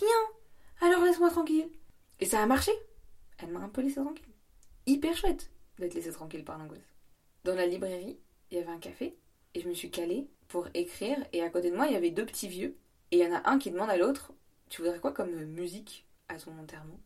Rien 0.00 0.18
Alors 0.80 1.04
laisse-moi 1.04 1.30
tranquille. 1.30 1.70
Et 2.18 2.26
ça 2.26 2.42
a 2.42 2.46
marché. 2.46 2.72
Elle 3.38 3.50
m'a 3.50 3.60
un 3.60 3.68
peu 3.68 3.82
laissé 3.82 4.00
tranquille. 4.00 4.34
Hyper 4.86 5.16
chouette 5.16 5.52
d'être 5.78 5.94
laissée 5.94 6.10
tranquille 6.10 6.44
par 6.44 6.58
l'angoisse. 6.58 6.96
Dans 7.44 7.54
la 7.54 7.66
librairie, 7.66 8.18
il 8.50 8.58
y 8.58 8.60
avait 8.60 8.72
un 8.72 8.80
café, 8.80 9.16
et 9.54 9.60
je 9.60 9.68
me 9.68 9.74
suis 9.74 9.92
calée 9.92 10.28
pour 10.48 10.66
écrire, 10.74 11.24
et 11.32 11.42
à 11.42 11.50
côté 11.50 11.70
de 11.70 11.76
moi, 11.76 11.86
il 11.86 11.92
y 11.92 11.96
avait 11.96 12.10
deux 12.10 12.26
petits 12.26 12.48
vieux, 12.48 12.76
et 13.12 13.18
il 13.18 13.24
y 13.24 13.26
en 13.28 13.36
a 13.36 13.48
un 13.48 13.60
qui 13.60 13.70
demande 13.70 13.90
à 13.90 13.96
l'autre 13.96 14.32
Tu 14.68 14.82
voudrais 14.82 14.98
quoi 14.98 15.12
comme 15.12 15.30
musique 15.30 16.06
à 16.28 16.36
ton 16.36 16.52
enterrement? 16.58 16.98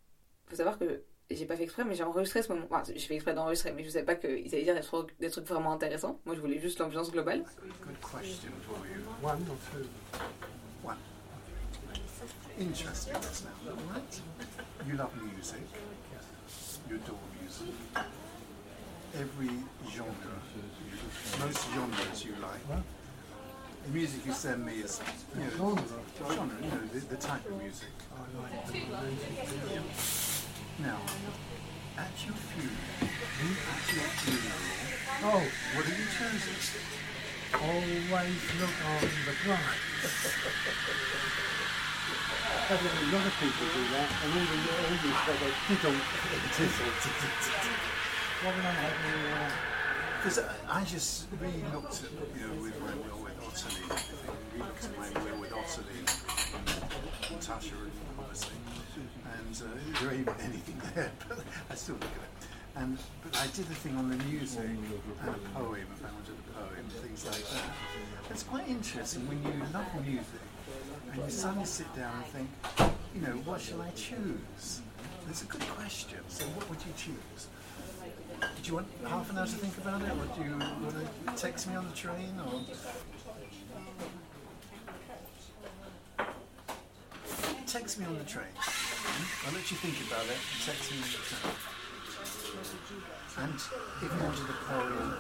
Faut 0.46 0.56
savoir 0.56 0.78
que 0.78 1.02
j'ai 1.30 1.46
pas 1.46 1.56
fait 1.56 1.64
exprès, 1.64 1.84
mais 1.84 1.94
j'ai 1.94 2.02
enregistré 2.02 2.42
ce 2.42 2.52
moment. 2.52 2.66
Enfin, 2.70 2.82
j'ai 2.92 3.06
fait 3.06 3.14
exprès 3.14 3.34
d'enregistrer, 3.34 3.72
mais 3.72 3.84
je 3.84 3.90
savais 3.90 4.04
pas 4.04 4.16
qu'ils 4.16 4.52
allaient 4.54 4.64
dire 4.64 4.74
des 4.74 4.80
trucs, 4.80 5.18
des 5.20 5.30
trucs 5.30 5.46
vraiment 5.46 5.72
intéressants. 5.72 6.18
Moi, 6.24 6.34
je 6.34 6.40
voulais 6.40 6.58
juste 6.58 6.78
l'ambiance 6.78 7.10
globale. 7.10 7.44
Good 7.60 8.00
question 8.00 8.50
for 8.66 8.78
you. 8.86 9.04
One 9.22 9.46
or 9.48 9.56
two? 9.70 9.86
One. 10.82 10.96
Interesting, 12.58 13.14
isn't 13.14 13.46
it? 13.96 14.22
You 14.86 14.96
love 14.96 15.14
music. 15.22 15.60
You 16.88 16.96
adore 16.96 17.18
music. 17.40 17.74
Every 19.14 19.50
genre, 19.92 20.06
most 21.40 21.60
genres 21.74 22.24
you 22.24 22.32
like. 22.40 22.82
The 23.84 23.90
music 23.92 24.26
you 24.26 24.32
send 24.32 24.64
me 24.66 24.72
is 24.74 25.00
you 25.34 25.40
know, 25.58 25.76
genre, 26.18 26.56
you 26.62 26.68
know, 26.68 26.80
the, 26.92 27.00
the 27.00 27.16
type 27.16 27.44
of 27.46 27.56
music. 27.62 27.88
I 28.14 28.18
like. 28.40 28.52
Now, 30.80 31.00
at 31.98 32.12
your 32.24 32.34
funeral, 32.34 32.76
at 33.02 33.92
your 33.92 34.08
funeral, 34.20 34.64
Oh, 35.22 35.42
what 35.74 35.84
have 35.84 35.98
you 35.98 36.06
chosen? 36.06 36.56
always 37.60 38.42
look 38.60 38.76
on 38.86 39.02
the 39.26 39.34
bright. 39.44 39.80
I 42.70 42.76
think 42.78 42.94
a 42.94 43.04
lot 43.10 43.26
of 43.26 43.34
people 43.40 43.66
do 43.74 43.82
that, 43.90 44.08
and 44.22 44.30
all 44.30 44.46
the 44.46 44.58
all 44.70 44.94
these 45.02 45.20
they 45.26 45.34
go 45.34 45.48
tiddle, 45.66 45.98
tiddle, 46.54 46.92
tiddle, 46.94 46.94
tiddle. 47.02 47.74
What 48.40 48.52
will 48.56 48.64
I 48.64 48.72
have 48.72 48.96
you, 49.04 49.16
uh, 49.34 49.79
Because 50.22 50.38
I, 50.68 50.84
just 50.84 51.28
really 51.40 51.64
looked 51.72 52.04
at, 52.04 52.10
you 52.36 52.46
know, 52.46 52.62
with 52.62 52.78
my 52.78 52.92
will 53.08 53.24
with 53.24 53.40
Ottilie 53.40 53.88
we 54.52 54.60
looked 54.60 54.84
at 54.84 54.98
my 54.98 55.08
will 55.24 55.40
with 55.40 55.50
Ottilie 55.50 55.96
and 55.96 57.40
Tasha 57.40 57.72
and 57.72 57.90
obviously, 58.18 58.56
and 59.24 59.62
uh, 59.64 59.98
there 59.98 60.12
ain't 60.12 60.28
anything 60.44 60.78
there, 60.94 61.10
but 61.26 61.38
I 61.70 61.74
still 61.74 61.94
look 61.94 62.04
at 62.04 62.10
it. 62.10 62.48
And 62.76 62.98
but 63.22 63.34
I 63.40 63.46
did 63.46 63.64
a 63.64 63.74
thing 63.80 63.96
on 63.96 64.10
the 64.10 64.22
music 64.24 64.60
and 64.60 65.28
a 65.30 65.58
poem, 65.58 65.86
if 65.90 66.04
I 66.04 66.12
wanted 66.12 66.36
a 66.36 66.52
poem, 66.52 66.84
things 67.00 67.24
like 67.24 67.48
that. 67.56 67.72
It's 68.28 68.42
quite 68.42 68.68
interesting 68.68 69.26
when 69.26 69.42
you 69.42 69.58
love 69.72 70.06
music 70.06 70.44
and 71.14 71.22
you 71.24 71.30
suddenly 71.30 71.64
sit 71.64 71.86
down 71.96 72.12
and 72.14 72.26
think, 72.26 72.92
you 73.14 73.22
know, 73.22 73.40
what 73.48 73.62
shall 73.62 73.80
I 73.80 73.88
choose? 73.92 74.82
It's 75.30 75.42
a 75.42 75.46
good 75.46 75.66
question. 75.68 76.18
So 76.28 76.44
what 76.44 76.68
would 76.68 76.80
you 76.80 76.92
choose? 76.94 77.48
Did 78.40 78.68
you 78.68 78.74
want 78.74 78.88
half 79.06 79.30
an 79.30 79.38
hour 79.38 79.46
to 79.46 79.52
think 79.52 79.76
about 79.78 80.02
it, 80.02 80.10
or 80.10 80.26
do 80.36 80.48
you 80.48 80.56
want 80.56 80.94
to 80.94 81.34
text 81.36 81.68
me 81.68 81.74
on 81.74 81.86
the 81.88 81.94
train, 81.94 82.34
or? 82.38 82.60
Text 87.66 87.98
me 87.98 88.06
on 88.06 88.18
the 88.18 88.24
train. 88.24 88.46
I'll 89.46 89.52
let 89.52 89.70
you 89.70 89.76
think 89.76 89.96
about 90.06 90.24
it. 90.24 90.38
Text 90.64 90.90
me 90.90 90.96
on 90.98 91.02
the 91.02 91.08
train. 91.08 91.54
And 93.38 93.54
if 93.54 94.02
you 94.02 94.08
wanted 94.24 94.48
a 94.48 94.58
poem, 94.68 95.10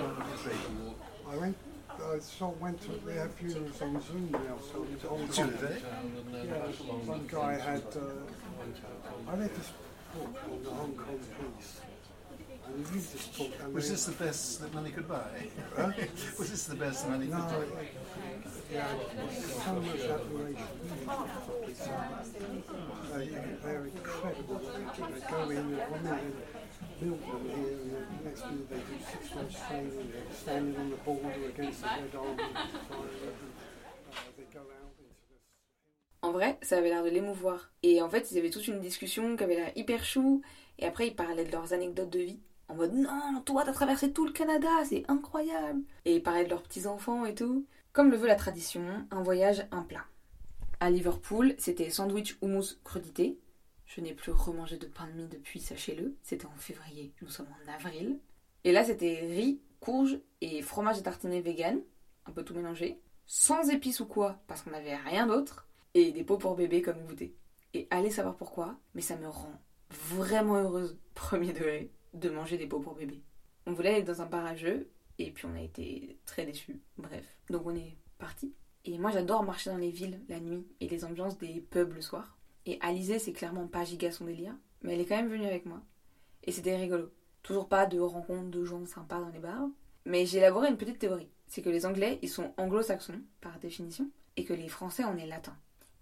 what 0.00 0.16
would 0.18 0.26
it 0.26 0.44
be? 0.44 0.94
I 1.30 1.36
went, 1.36 1.56
I 1.90 2.20
of 2.40 2.60
went 2.60 2.80
to, 2.82 2.90
have 3.14 3.32
funerals 3.34 3.82
on 3.82 4.02
Zoom 4.02 4.30
now, 4.32 4.58
so 4.72 4.86
it's 4.92 5.04
Hong 5.04 5.26
Do 5.26 5.32
Kong. 5.32 5.52
they? 5.62 6.46
Yeah, 6.46 6.66
one 7.06 7.26
guy 7.26 7.58
had, 7.58 7.82
uh, 7.96 9.30
I 9.30 9.36
read 9.36 9.54
this 9.54 9.72
book 10.14 10.36
on 10.50 10.62
the 10.62 10.70
Hong 10.70 10.92
Kong 10.94 11.20
police. 11.38 11.80
Was 13.72 13.88
this 13.90 14.06
the 14.06 14.12
best 14.12 14.60
that 14.60 14.74
money 14.74 14.90
could 14.90 15.08
buy? 15.08 15.48
Was 16.38 16.50
this 16.50 16.64
the 16.66 16.74
best 16.74 17.08
money 17.08 17.26
could 17.26 17.36
buy? 17.36 17.64
yeah, 18.72 18.86
so 19.64 19.74
much 19.74 20.00
admiration. 20.00 20.66
Uh, 23.12 23.18
incredible. 23.94 24.60
They 24.60 25.20
go 25.30 25.50
in, 25.50 25.76
the 25.76 25.84
women 25.90 26.18
in 27.00 27.08
Milton 27.08 27.42
here, 27.44 27.78
and 27.78 28.18
the 28.18 28.28
next 28.28 28.44
minute 28.46 28.70
they 28.70 28.76
do 28.76 28.82
six 29.10 29.34
months 29.34 29.60
training, 29.68 30.12
they're 30.12 30.34
standing 30.34 30.76
on 30.76 30.90
the 30.90 30.96
border 30.96 31.48
against 31.48 31.82
the 31.82 31.88
Red 31.88 32.14
Army, 32.14 32.42
En 36.22 36.32
vrai, 36.32 36.58
ça 36.62 36.78
avait 36.78 36.88
l'air 36.88 37.04
de 37.04 37.10
l'émouvoir. 37.10 37.70
Et 37.82 38.02
en 38.02 38.08
fait, 38.08 38.30
ils 38.32 38.38
avaient 38.38 38.50
toute 38.50 38.66
une 38.66 38.80
discussion 38.80 39.36
qui 39.36 39.44
avait 39.44 39.54
l'air 39.54 39.70
hyper 39.76 40.02
chou. 40.04 40.42
Et 40.78 40.86
après, 40.86 41.06
ils 41.06 41.14
parlaient 41.14 41.44
de 41.44 41.52
leurs 41.52 41.72
anecdotes 41.72 42.10
de 42.10 42.18
vie. 42.18 42.40
En 42.68 42.74
mode, 42.74 42.94
non, 42.94 43.42
toi, 43.44 43.64
t'as 43.64 43.72
traversé 43.72 44.12
tout 44.12 44.26
le 44.26 44.32
Canada, 44.32 44.68
c'est 44.84 45.04
incroyable. 45.08 45.82
Et 46.04 46.20
parlaient 46.20 46.44
de 46.44 46.50
leurs 46.50 46.62
petits-enfants 46.62 47.24
et 47.24 47.34
tout. 47.34 47.66
Comme 47.92 48.10
le 48.10 48.16
veut 48.16 48.26
la 48.26 48.34
tradition, 48.34 48.82
un 49.10 49.22
voyage, 49.22 49.66
un 49.70 49.82
plat. 49.82 50.04
À 50.80 50.90
Liverpool, 50.90 51.54
c'était 51.58 51.90
sandwich 51.90 52.36
houmous 52.42 52.76
crudité. 52.84 53.38
Je 53.86 54.00
n'ai 54.00 54.12
plus 54.12 54.32
remangé 54.32 54.76
de 54.76 54.86
pain 54.86 55.06
de 55.06 55.12
mie 55.12 55.28
depuis, 55.28 55.60
sachez-le. 55.60 56.16
C'était 56.22 56.46
en 56.46 56.56
février, 56.56 57.14
nous 57.22 57.28
sommes 57.28 57.46
en 57.46 57.72
avril. 57.72 58.18
Et 58.64 58.72
là, 58.72 58.84
c'était 58.84 59.20
riz, 59.20 59.60
courge 59.80 60.18
et 60.40 60.60
fromage 60.60 61.02
tartiné 61.02 61.40
vegan, 61.40 61.80
un 62.26 62.32
peu 62.32 62.42
tout 62.42 62.54
mélangé. 62.54 63.00
Sans 63.26 63.70
épices 63.70 64.00
ou 64.00 64.06
quoi, 64.06 64.40
parce 64.48 64.62
qu'on 64.62 64.70
n'avait 64.70 64.96
rien 64.96 65.26
d'autre 65.26 65.66
et 65.94 66.12
des 66.12 66.24
pots 66.24 66.36
pour 66.36 66.56
bébé 66.56 66.82
comme 66.82 67.06
goûter. 67.06 67.34
Et 67.74 67.86
allez 67.90 68.10
savoir 68.10 68.36
pourquoi, 68.36 68.76
mais 68.94 69.00
ça 69.00 69.16
me 69.16 69.28
rend 69.28 69.60
vraiment 69.90 70.56
heureuse, 70.56 70.98
premier 71.14 71.52
degré, 71.52 71.90
de 72.16 72.30
manger 72.30 72.58
des 72.58 72.66
pots 72.66 72.80
pour 72.80 72.94
bébé. 72.94 73.22
On 73.66 73.72
voulait 73.72 73.94
aller 73.94 74.02
dans 74.02 74.22
un 74.22 74.54
jeux, 74.54 74.90
et 75.18 75.30
puis 75.30 75.46
on 75.46 75.54
a 75.54 75.60
été 75.60 76.18
très 76.24 76.46
déçus. 76.46 76.80
Bref, 76.98 77.24
donc 77.50 77.66
on 77.66 77.74
est 77.74 77.96
parti. 78.18 78.54
Et 78.84 78.98
moi 78.98 79.10
j'adore 79.10 79.42
marcher 79.42 79.70
dans 79.70 79.76
les 79.76 79.90
villes 79.90 80.20
la 80.28 80.40
nuit 80.40 80.66
et 80.80 80.88
les 80.88 81.04
ambiances 81.04 81.38
des 81.38 81.60
pubs 81.60 81.92
le 81.92 82.00
soir. 82.00 82.38
Et 82.64 82.78
Alizé, 82.80 83.18
c'est 83.18 83.32
clairement 83.32 83.66
pas 83.66 83.84
giga 83.84 84.10
son 84.10 84.24
délire, 84.24 84.54
mais 84.82 84.94
elle 84.94 85.00
est 85.00 85.06
quand 85.06 85.16
même 85.16 85.28
venue 85.28 85.46
avec 85.46 85.66
moi. 85.66 85.82
Et 86.44 86.52
c'était 86.52 86.76
rigolo. 86.76 87.10
Toujours 87.42 87.68
pas 87.68 87.86
de 87.86 87.98
rencontres 87.98 88.50
de 88.50 88.64
gens 88.64 88.84
sympas 88.86 89.20
dans 89.20 89.28
les 89.28 89.38
bars. 89.38 89.68
Mais 90.04 90.26
j'ai 90.26 90.38
élaboré 90.38 90.68
une 90.68 90.76
petite 90.76 90.98
théorie. 90.98 91.30
C'est 91.48 91.62
que 91.62 91.70
les 91.70 91.86
Anglais, 91.86 92.18
ils 92.22 92.28
sont 92.28 92.52
anglo-saxons, 92.56 93.20
par 93.40 93.58
définition, 93.58 94.08
et 94.36 94.44
que 94.44 94.52
les 94.52 94.68
Français, 94.68 95.04
on 95.04 95.16
est 95.16 95.26
latins. 95.26 95.56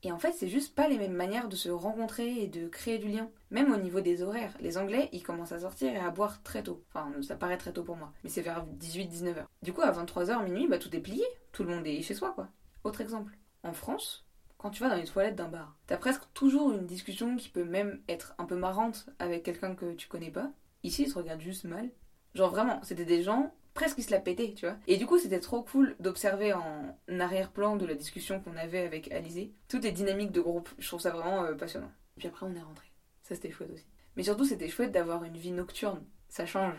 Et 0.05 0.13
en 0.13 0.19
fait, 0.19 0.33
c'est 0.33 0.49
juste 0.49 0.75
pas 0.75 0.87
les 0.87 0.99
mêmes 0.99 1.15
manières 1.15 1.49
de 1.49 1.57
se 1.57 1.71
rencontrer 1.71 2.43
et 2.43 2.47
de 2.47 2.69
créer 2.69 2.99
du 2.99 3.09
lien. 3.09 3.31
Même 3.51 3.73
au 3.73 3.79
niveau 3.79 4.03
des 4.03 4.23
horaires. 4.23 4.53
Les 4.61 4.77
Anglais, 4.77 5.09
ils 5.13 5.23
commencent 5.23 5.53
à 5.53 5.61
sortir 5.61 5.95
et 5.95 5.99
à 5.99 6.11
boire 6.11 6.43
très 6.43 6.63
tôt. 6.63 6.85
Enfin, 6.91 7.11
ça 7.23 7.37
paraît 7.37 7.57
très 7.57 7.73
tôt 7.73 7.83
pour 7.83 7.97
moi. 7.97 8.13
Mais 8.23 8.29
c'est 8.29 8.43
vers 8.43 8.67
18-19 8.79 9.35
h 9.35 9.45
Du 9.63 9.73
coup, 9.73 9.81
à 9.81 9.91
23h, 9.91 10.45
minuit, 10.45 10.69
bah 10.69 10.79
tout 10.79 10.95
est 10.95 11.01
plié. 11.01 11.25
Tout 11.53 11.65
le 11.65 11.75
monde 11.75 11.87
est 11.87 12.03
chez 12.03 12.15
soi, 12.15 12.33
quoi. 12.33 12.49
Autre 12.85 13.01
exemple. 13.01 13.33
En 13.63 13.73
France, 13.73 14.27
quand 14.59 14.69
tu 14.69 14.83
vas 14.83 14.91
dans 14.91 14.97
les 14.97 15.05
toilettes 15.05 15.37
d'un 15.37 15.49
bar, 15.49 15.75
t'as 15.87 15.97
presque 15.97 16.25
toujours 16.35 16.73
une 16.73 16.87
discussion 16.87 17.37
qui 17.37 17.49
peut 17.49 17.65
même 17.65 18.03
être 18.07 18.35
un 18.37 18.45
peu 18.45 18.57
marrante 18.57 19.07
avec 19.19 19.43
quelqu'un 19.43 19.75
que 19.75 19.95
tu 19.95 20.09
connais 20.09 20.31
pas. 20.31 20.51
Ici, 20.83 21.05
ils 21.05 21.13
te 21.13 21.19
regardent 21.19 21.41
juste 21.41 21.65
mal. 21.65 21.89
Genre 22.35 22.51
vraiment, 22.51 22.83
c'était 22.83 23.07
des 23.07 23.23
gens 23.23 23.55
presque 23.75 23.99
ils 23.99 24.05
se 24.05 24.11
la 24.11 24.21
pétaient, 24.21 24.55
tu 24.55 24.67
vois. 24.67 24.77
Et 24.87 24.97
du 24.97 25.07
coup, 25.07 25.19
c'était 25.19 25.41
trop 25.41 25.63
cool 25.63 25.97
d'observer 26.01 26.53
en 26.53 26.97
arrière-plan 27.21 27.77
de 27.77 27.85
la 27.85 27.95
discussion 27.95 28.41
qu'on 28.41 28.57
avait 28.57 28.81
avec 28.81 29.13
Alizé 29.13 29.53
toutes 29.69 29.85
les 29.85 29.93
dynamiques 29.93 30.33
de 30.33 30.41
groupe. 30.41 30.71
Je 30.79 30.87
trouve 30.87 31.01
ça 31.01 31.11
vraiment 31.11 31.45
euh, 31.45 31.55
passionnant. 31.55 31.93
Puis 32.17 32.29
après, 32.29 32.47
on 32.47 32.55
est 32.55 32.63
rentré. 32.63 32.87
Ça, 33.23 33.35
c'était 33.35 33.51
chouette 33.51 33.73
aussi. 33.73 33.87
Mais 34.17 34.23
surtout, 34.23 34.45
c'était 34.45 34.69
chouette 34.69 34.93
d'avoir 34.93 35.25
une 35.25 35.37
vie 35.37 35.51
nocturne. 35.51 36.05
Ça 36.29 36.47
change 36.47 36.75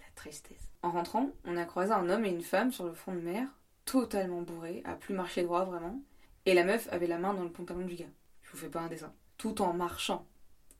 la 0.00 0.06
tristesse. 0.14 0.70
En 0.82 0.90
rentrant, 0.90 1.30
on 1.44 1.56
a 1.56 1.64
croisé 1.64 1.92
un 1.92 2.08
homme 2.08 2.24
et 2.24 2.30
une 2.30 2.42
femme 2.42 2.72
sur 2.72 2.84
le 2.84 2.92
front 2.92 3.14
de 3.14 3.20
mer, 3.20 3.46
totalement 3.84 4.42
bourrés, 4.42 4.82
à 4.84 4.94
plus 4.94 5.14
marcher 5.14 5.42
droit 5.42 5.64
vraiment. 5.64 6.00
Et 6.46 6.54
la 6.54 6.64
meuf 6.64 6.88
avait 6.90 7.06
la 7.06 7.18
main 7.18 7.34
dans 7.34 7.44
le 7.44 7.52
pantalon 7.52 7.84
du 7.84 7.94
gars. 7.94 8.06
Je 8.42 8.52
vous 8.52 8.58
fais 8.58 8.68
pas 8.68 8.80
un 8.80 8.88
dessin. 8.88 9.12
Tout 9.36 9.62
en 9.62 9.72
marchant. 9.72 10.26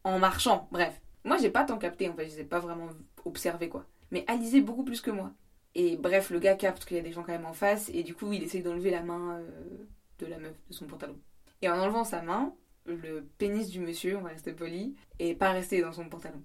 En 0.04 0.18
marchant, 0.18 0.68
bref. 0.72 1.00
Moi, 1.24 1.36
j'ai 1.36 1.50
pas 1.50 1.64
tant 1.64 1.78
capté, 1.78 2.08
en 2.08 2.14
fait, 2.14 2.24
je 2.24 2.36
les 2.36 2.40
ai 2.40 2.44
pas 2.44 2.60
vraiment 2.60 2.88
observé, 3.24 3.68
quoi. 3.68 3.84
Mais 4.10 4.24
Alizé 4.26 4.62
beaucoup 4.62 4.84
plus 4.84 5.00
que 5.00 5.10
moi. 5.10 5.32
Et 5.74 5.96
bref, 5.96 6.30
le 6.30 6.40
gars 6.40 6.56
capte 6.56 6.84
qu'il 6.84 6.96
y 6.96 7.00
a 7.00 7.02
des 7.02 7.12
gens 7.12 7.22
quand 7.22 7.32
même 7.32 7.46
en 7.46 7.52
face, 7.52 7.90
et 7.90 8.02
du 8.02 8.14
coup, 8.14 8.32
il 8.32 8.42
essaye 8.42 8.62
d'enlever 8.62 8.90
la 8.90 9.02
main 9.02 9.38
euh, 9.38 9.86
de 10.18 10.26
la 10.26 10.38
meuf, 10.38 10.56
de 10.68 10.74
son 10.74 10.86
pantalon. 10.86 11.18
Et 11.62 11.68
en 11.68 11.78
enlevant 11.78 12.04
sa 12.04 12.22
main, 12.22 12.54
le 12.86 13.22
pénis 13.38 13.68
du 13.68 13.80
monsieur, 13.80 14.16
on 14.16 14.22
va 14.22 14.30
rester 14.30 14.52
poli, 14.52 14.96
est 15.18 15.34
pas 15.34 15.52
resté 15.52 15.80
dans 15.80 15.92
son 15.92 16.08
pantalon. 16.08 16.42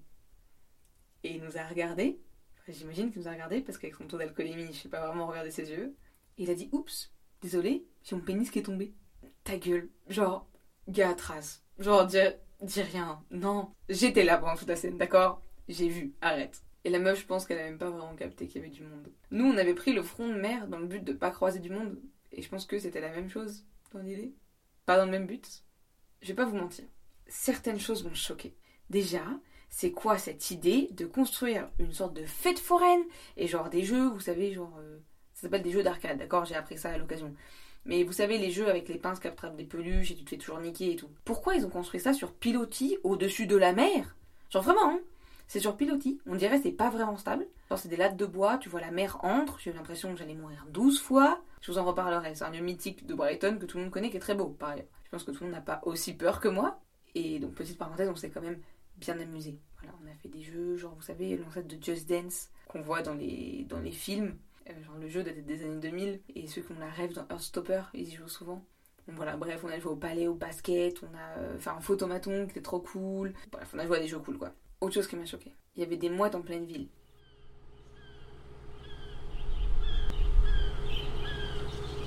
Et 1.24 1.34
il 1.34 1.42
nous 1.42 1.58
a 1.58 1.66
regardé, 1.66 2.20
j'imagine 2.68 3.10
qu'il 3.10 3.20
nous 3.20 3.28
a 3.28 3.32
regardé, 3.32 3.60
parce 3.62 3.78
qu'avec 3.78 3.96
son 3.96 4.06
taux 4.06 4.18
d'alcoolémie, 4.18 4.72
je 4.72 4.82
sais 4.82 4.88
pas 4.88 5.06
vraiment 5.06 5.26
regarder 5.26 5.50
ses 5.50 5.70
yeux. 5.70 5.96
Et 6.38 6.44
il 6.44 6.50
a 6.50 6.54
dit 6.54 6.68
Oups, 6.72 7.12
désolé, 7.42 7.84
j'ai 8.04 8.14
mon 8.14 8.22
pénis 8.22 8.50
qui 8.50 8.60
est 8.60 8.62
tombé. 8.62 8.94
Ta 9.42 9.56
gueule, 9.56 9.88
genre, 10.08 10.48
gars 10.88 11.14
trace. 11.14 11.64
Genre, 11.78 12.06
dis 12.06 12.82
rien. 12.82 13.24
Non, 13.30 13.72
j'étais 13.88 14.24
là 14.24 14.38
pendant 14.38 14.56
toute 14.56 14.68
la 14.68 14.76
scène, 14.76 14.98
d'accord? 14.98 15.42
J'ai 15.68 15.88
vu, 15.88 16.14
arrête. 16.20 16.62
Et 16.86 16.88
la 16.88 17.00
meuf, 17.00 17.18
je 17.20 17.26
pense 17.26 17.46
qu'elle 17.46 17.58
a 17.58 17.64
même 17.64 17.78
pas 17.78 17.90
vraiment 17.90 18.14
capté 18.14 18.46
qu'il 18.46 18.62
y 18.62 18.64
avait 18.64 18.72
du 18.72 18.84
monde. 18.84 19.10
Nous, 19.32 19.44
on 19.44 19.56
avait 19.56 19.74
pris 19.74 19.92
le 19.92 20.04
front 20.04 20.28
de 20.28 20.38
mer 20.38 20.68
dans 20.68 20.78
le 20.78 20.86
but 20.86 21.02
de 21.02 21.12
pas 21.12 21.32
croiser 21.32 21.58
du 21.58 21.68
monde. 21.68 22.00
Et 22.30 22.42
je 22.42 22.48
pense 22.48 22.64
que 22.64 22.78
c'était 22.78 23.00
la 23.00 23.10
même 23.10 23.28
chose 23.28 23.64
dans 23.92 23.98
l'idée. 23.98 24.32
Pas 24.84 24.96
dans 24.96 25.06
le 25.06 25.10
même 25.10 25.26
but. 25.26 25.64
Je 26.22 26.28
vais 26.28 26.34
pas 26.34 26.44
vous 26.44 26.56
mentir. 26.56 26.84
Certaines 27.26 27.80
choses 27.80 28.04
m'ont 28.04 28.14
choqué. 28.14 28.54
Déjà, 28.88 29.24
c'est 29.68 29.90
quoi 29.90 30.16
cette 30.16 30.52
idée 30.52 30.88
de 30.92 31.06
construire 31.06 31.68
une 31.80 31.92
sorte 31.92 32.14
de 32.14 32.24
fête 32.24 32.60
foraine 32.60 33.02
et 33.36 33.48
genre 33.48 33.68
des 33.68 33.82
jeux, 33.82 34.06
vous 34.06 34.20
savez, 34.20 34.52
genre. 34.52 34.78
euh, 34.78 34.98
ça 35.34 35.42
s'appelle 35.42 35.62
des 35.62 35.72
jeux 35.72 35.82
d'arcade, 35.82 36.18
d'accord 36.18 36.44
J'ai 36.44 36.54
appris 36.54 36.78
ça 36.78 36.90
à 36.90 36.98
l'occasion. 36.98 37.34
Mais 37.84 38.04
vous 38.04 38.12
savez, 38.12 38.38
les 38.38 38.52
jeux 38.52 38.68
avec 38.68 38.88
les 38.88 38.98
pinces 38.98 39.18
qui 39.18 39.26
des 39.56 39.64
peluches 39.64 40.12
et 40.12 40.14
tu 40.14 40.22
te 40.22 40.30
fais 40.30 40.38
toujours 40.38 40.60
niquer 40.60 40.92
et 40.92 40.96
tout. 40.96 41.10
Pourquoi 41.24 41.56
ils 41.56 41.66
ont 41.66 41.70
construit 41.70 41.98
ça 41.98 42.12
sur 42.12 42.32
pilotis 42.32 42.96
au-dessus 43.02 43.48
de 43.48 43.56
la 43.56 43.72
mer? 43.72 44.14
Genre 44.50 44.62
vraiment, 44.62 44.92
hein 44.92 45.00
c'est 45.46 45.60
sur 45.60 45.76
pilotis. 45.76 46.18
On 46.26 46.34
dirait 46.34 46.60
c'est 46.62 46.72
pas 46.72 46.90
vraiment 46.90 47.16
stable. 47.16 47.46
Genre 47.68 47.78
c'est 47.78 47.88
des 47.88 47.96
lattes 47.96 48.16
de 48.16 48.26
bois, 48.26 48.58
tu 48.58 48.68
vois 48.68 48.80
la 48.80 48.90
mer 48.90 49.18
entre. 49.24 49.58
J'ai 49.58 49.70
eu 49.70 49.74
l'impression 49.74 50.12
que 50.12 50.18
j'allais 50.18 50.34
mourir 50.34 50.64
12 50.70 51.00
fois. 51.00 51.40
Je 51.60 51.72
vous 51.72 51.78
en 51.78 51.84
reparlerai. 51.84 52.34
C'est 52.34 52.44
un 52.44 52.50
lieu 52.50 52.60
mythique 52.60 53.06
de 53.06 53.14
Brighton 53.14 53.58
que 53.60 53.66
tout 53.66 53.78
le 53.78 53.84
monde 53.84 53.92
connaît 53.92 54.10
qui 54.10 54.16
est 54.16 54.20
très 54.20 54.34
beau 54.34 54.48
par 54.48 54.70
ailleurs. 54.70 54.86
Je 55.04 55.10
pense 55.10 55.24
que 55.24 55.30
tout 55.30 55.40
le 55.40 55.50
monde 55.50 55.56
n'a 55.56 55.62
pas 55.62 55.80
aussi 55.84 56.14
peur 56.14 56.40
que 56.40 56.48
moi. 56.48 56.80
Et 57.14 57.38
donc 57.38 57.54
petite 57.54 57.78
parenthèse, 57.78 58.08
on 58.08 58.16
s'est 58.16 58.30
quand 58.30 58.42
même 58.42 58.60
bien 58.96 59.18
amusé. 59.18 59.58
Voilà, 59.78 59.96
on 60.02 60.10
a 60.10 60.14
fait 60.14 60.28
des 60.28 60.42
jeux, 60.42 60.76
genre 60.76 60.94
vous 60.94 61.02
savez, 61.02 61.36
l'ancêtre 61.36 61.68
de 61.68 61.82
Just 61.82 62.08
Dance 62.08 62.50
qu'on 62.68 62.82
voit 62.82 63.02
dans 63.02 63.14
les, 63.14 63.64
dans 63.68 63.80
les 63.80 63.92
films. 63.92 64.36
Euh, 64.68 64.82
genre 64.84 64.98
le 64.98 65.08
jeu 65.08 65.22
date 65.22 65.44
des 65.44 65.64
années 65.64 65.80
2000. 65.80 66.20
Et 66.34 66.46
ceux 66.46 66.62
qui 66.62 66.72
ont 66.72 66.78
la 66.78 66.90
rêve 66.90 67.12
dans 67.12 67.26
Hearthstopper, 67.30 67.82
ils 67.94 68.08
y 68.08 68.12
jouent 68.12 68.28
souvent. 68.28 68.64
Donc 69.06 69.16
voilà, 69.16 69.36
bref, 69.36 69.62
on 69.64 69.68
a 69.68 69.78
joué 69.78 69.92
au 69.92 69.96
palais, 69.96 70.26
au 70.26 70.34
basket, 70.34 71.00
on 71.02 71.16
a 71.16 71.38
euh, 71.38 71.58
fait 71.58 71.70
un 71.70 71.80
photomaton 71.80 72.46
qui 72.46 72.50
était 72.50 72.62
trop 72.62 72.80
cool. 72.80 73.34
Bref, 73.52 73.70
on 73.74 73.78
a 73.78 73.86
joué 73.86 73.98
à 73.98 74.00
des 74.00 74.08
jeux 74.08 74.18
cool 74.18 74.38
quoi. 74.38 74.52
Autre 74.80 74.94
chose 74.94 75.08
qui 75.08 75.16
m'a 75.16 75.24
choqué, 75.24 75.52
il 75.74 75.82
y 75.82 75.86
avait 75.86 75.96
des 75.96 76.10
mouettes 76.10 76.34
en 76.34 76.42
pleine 76.42 76.66
ville. 76.66 76.88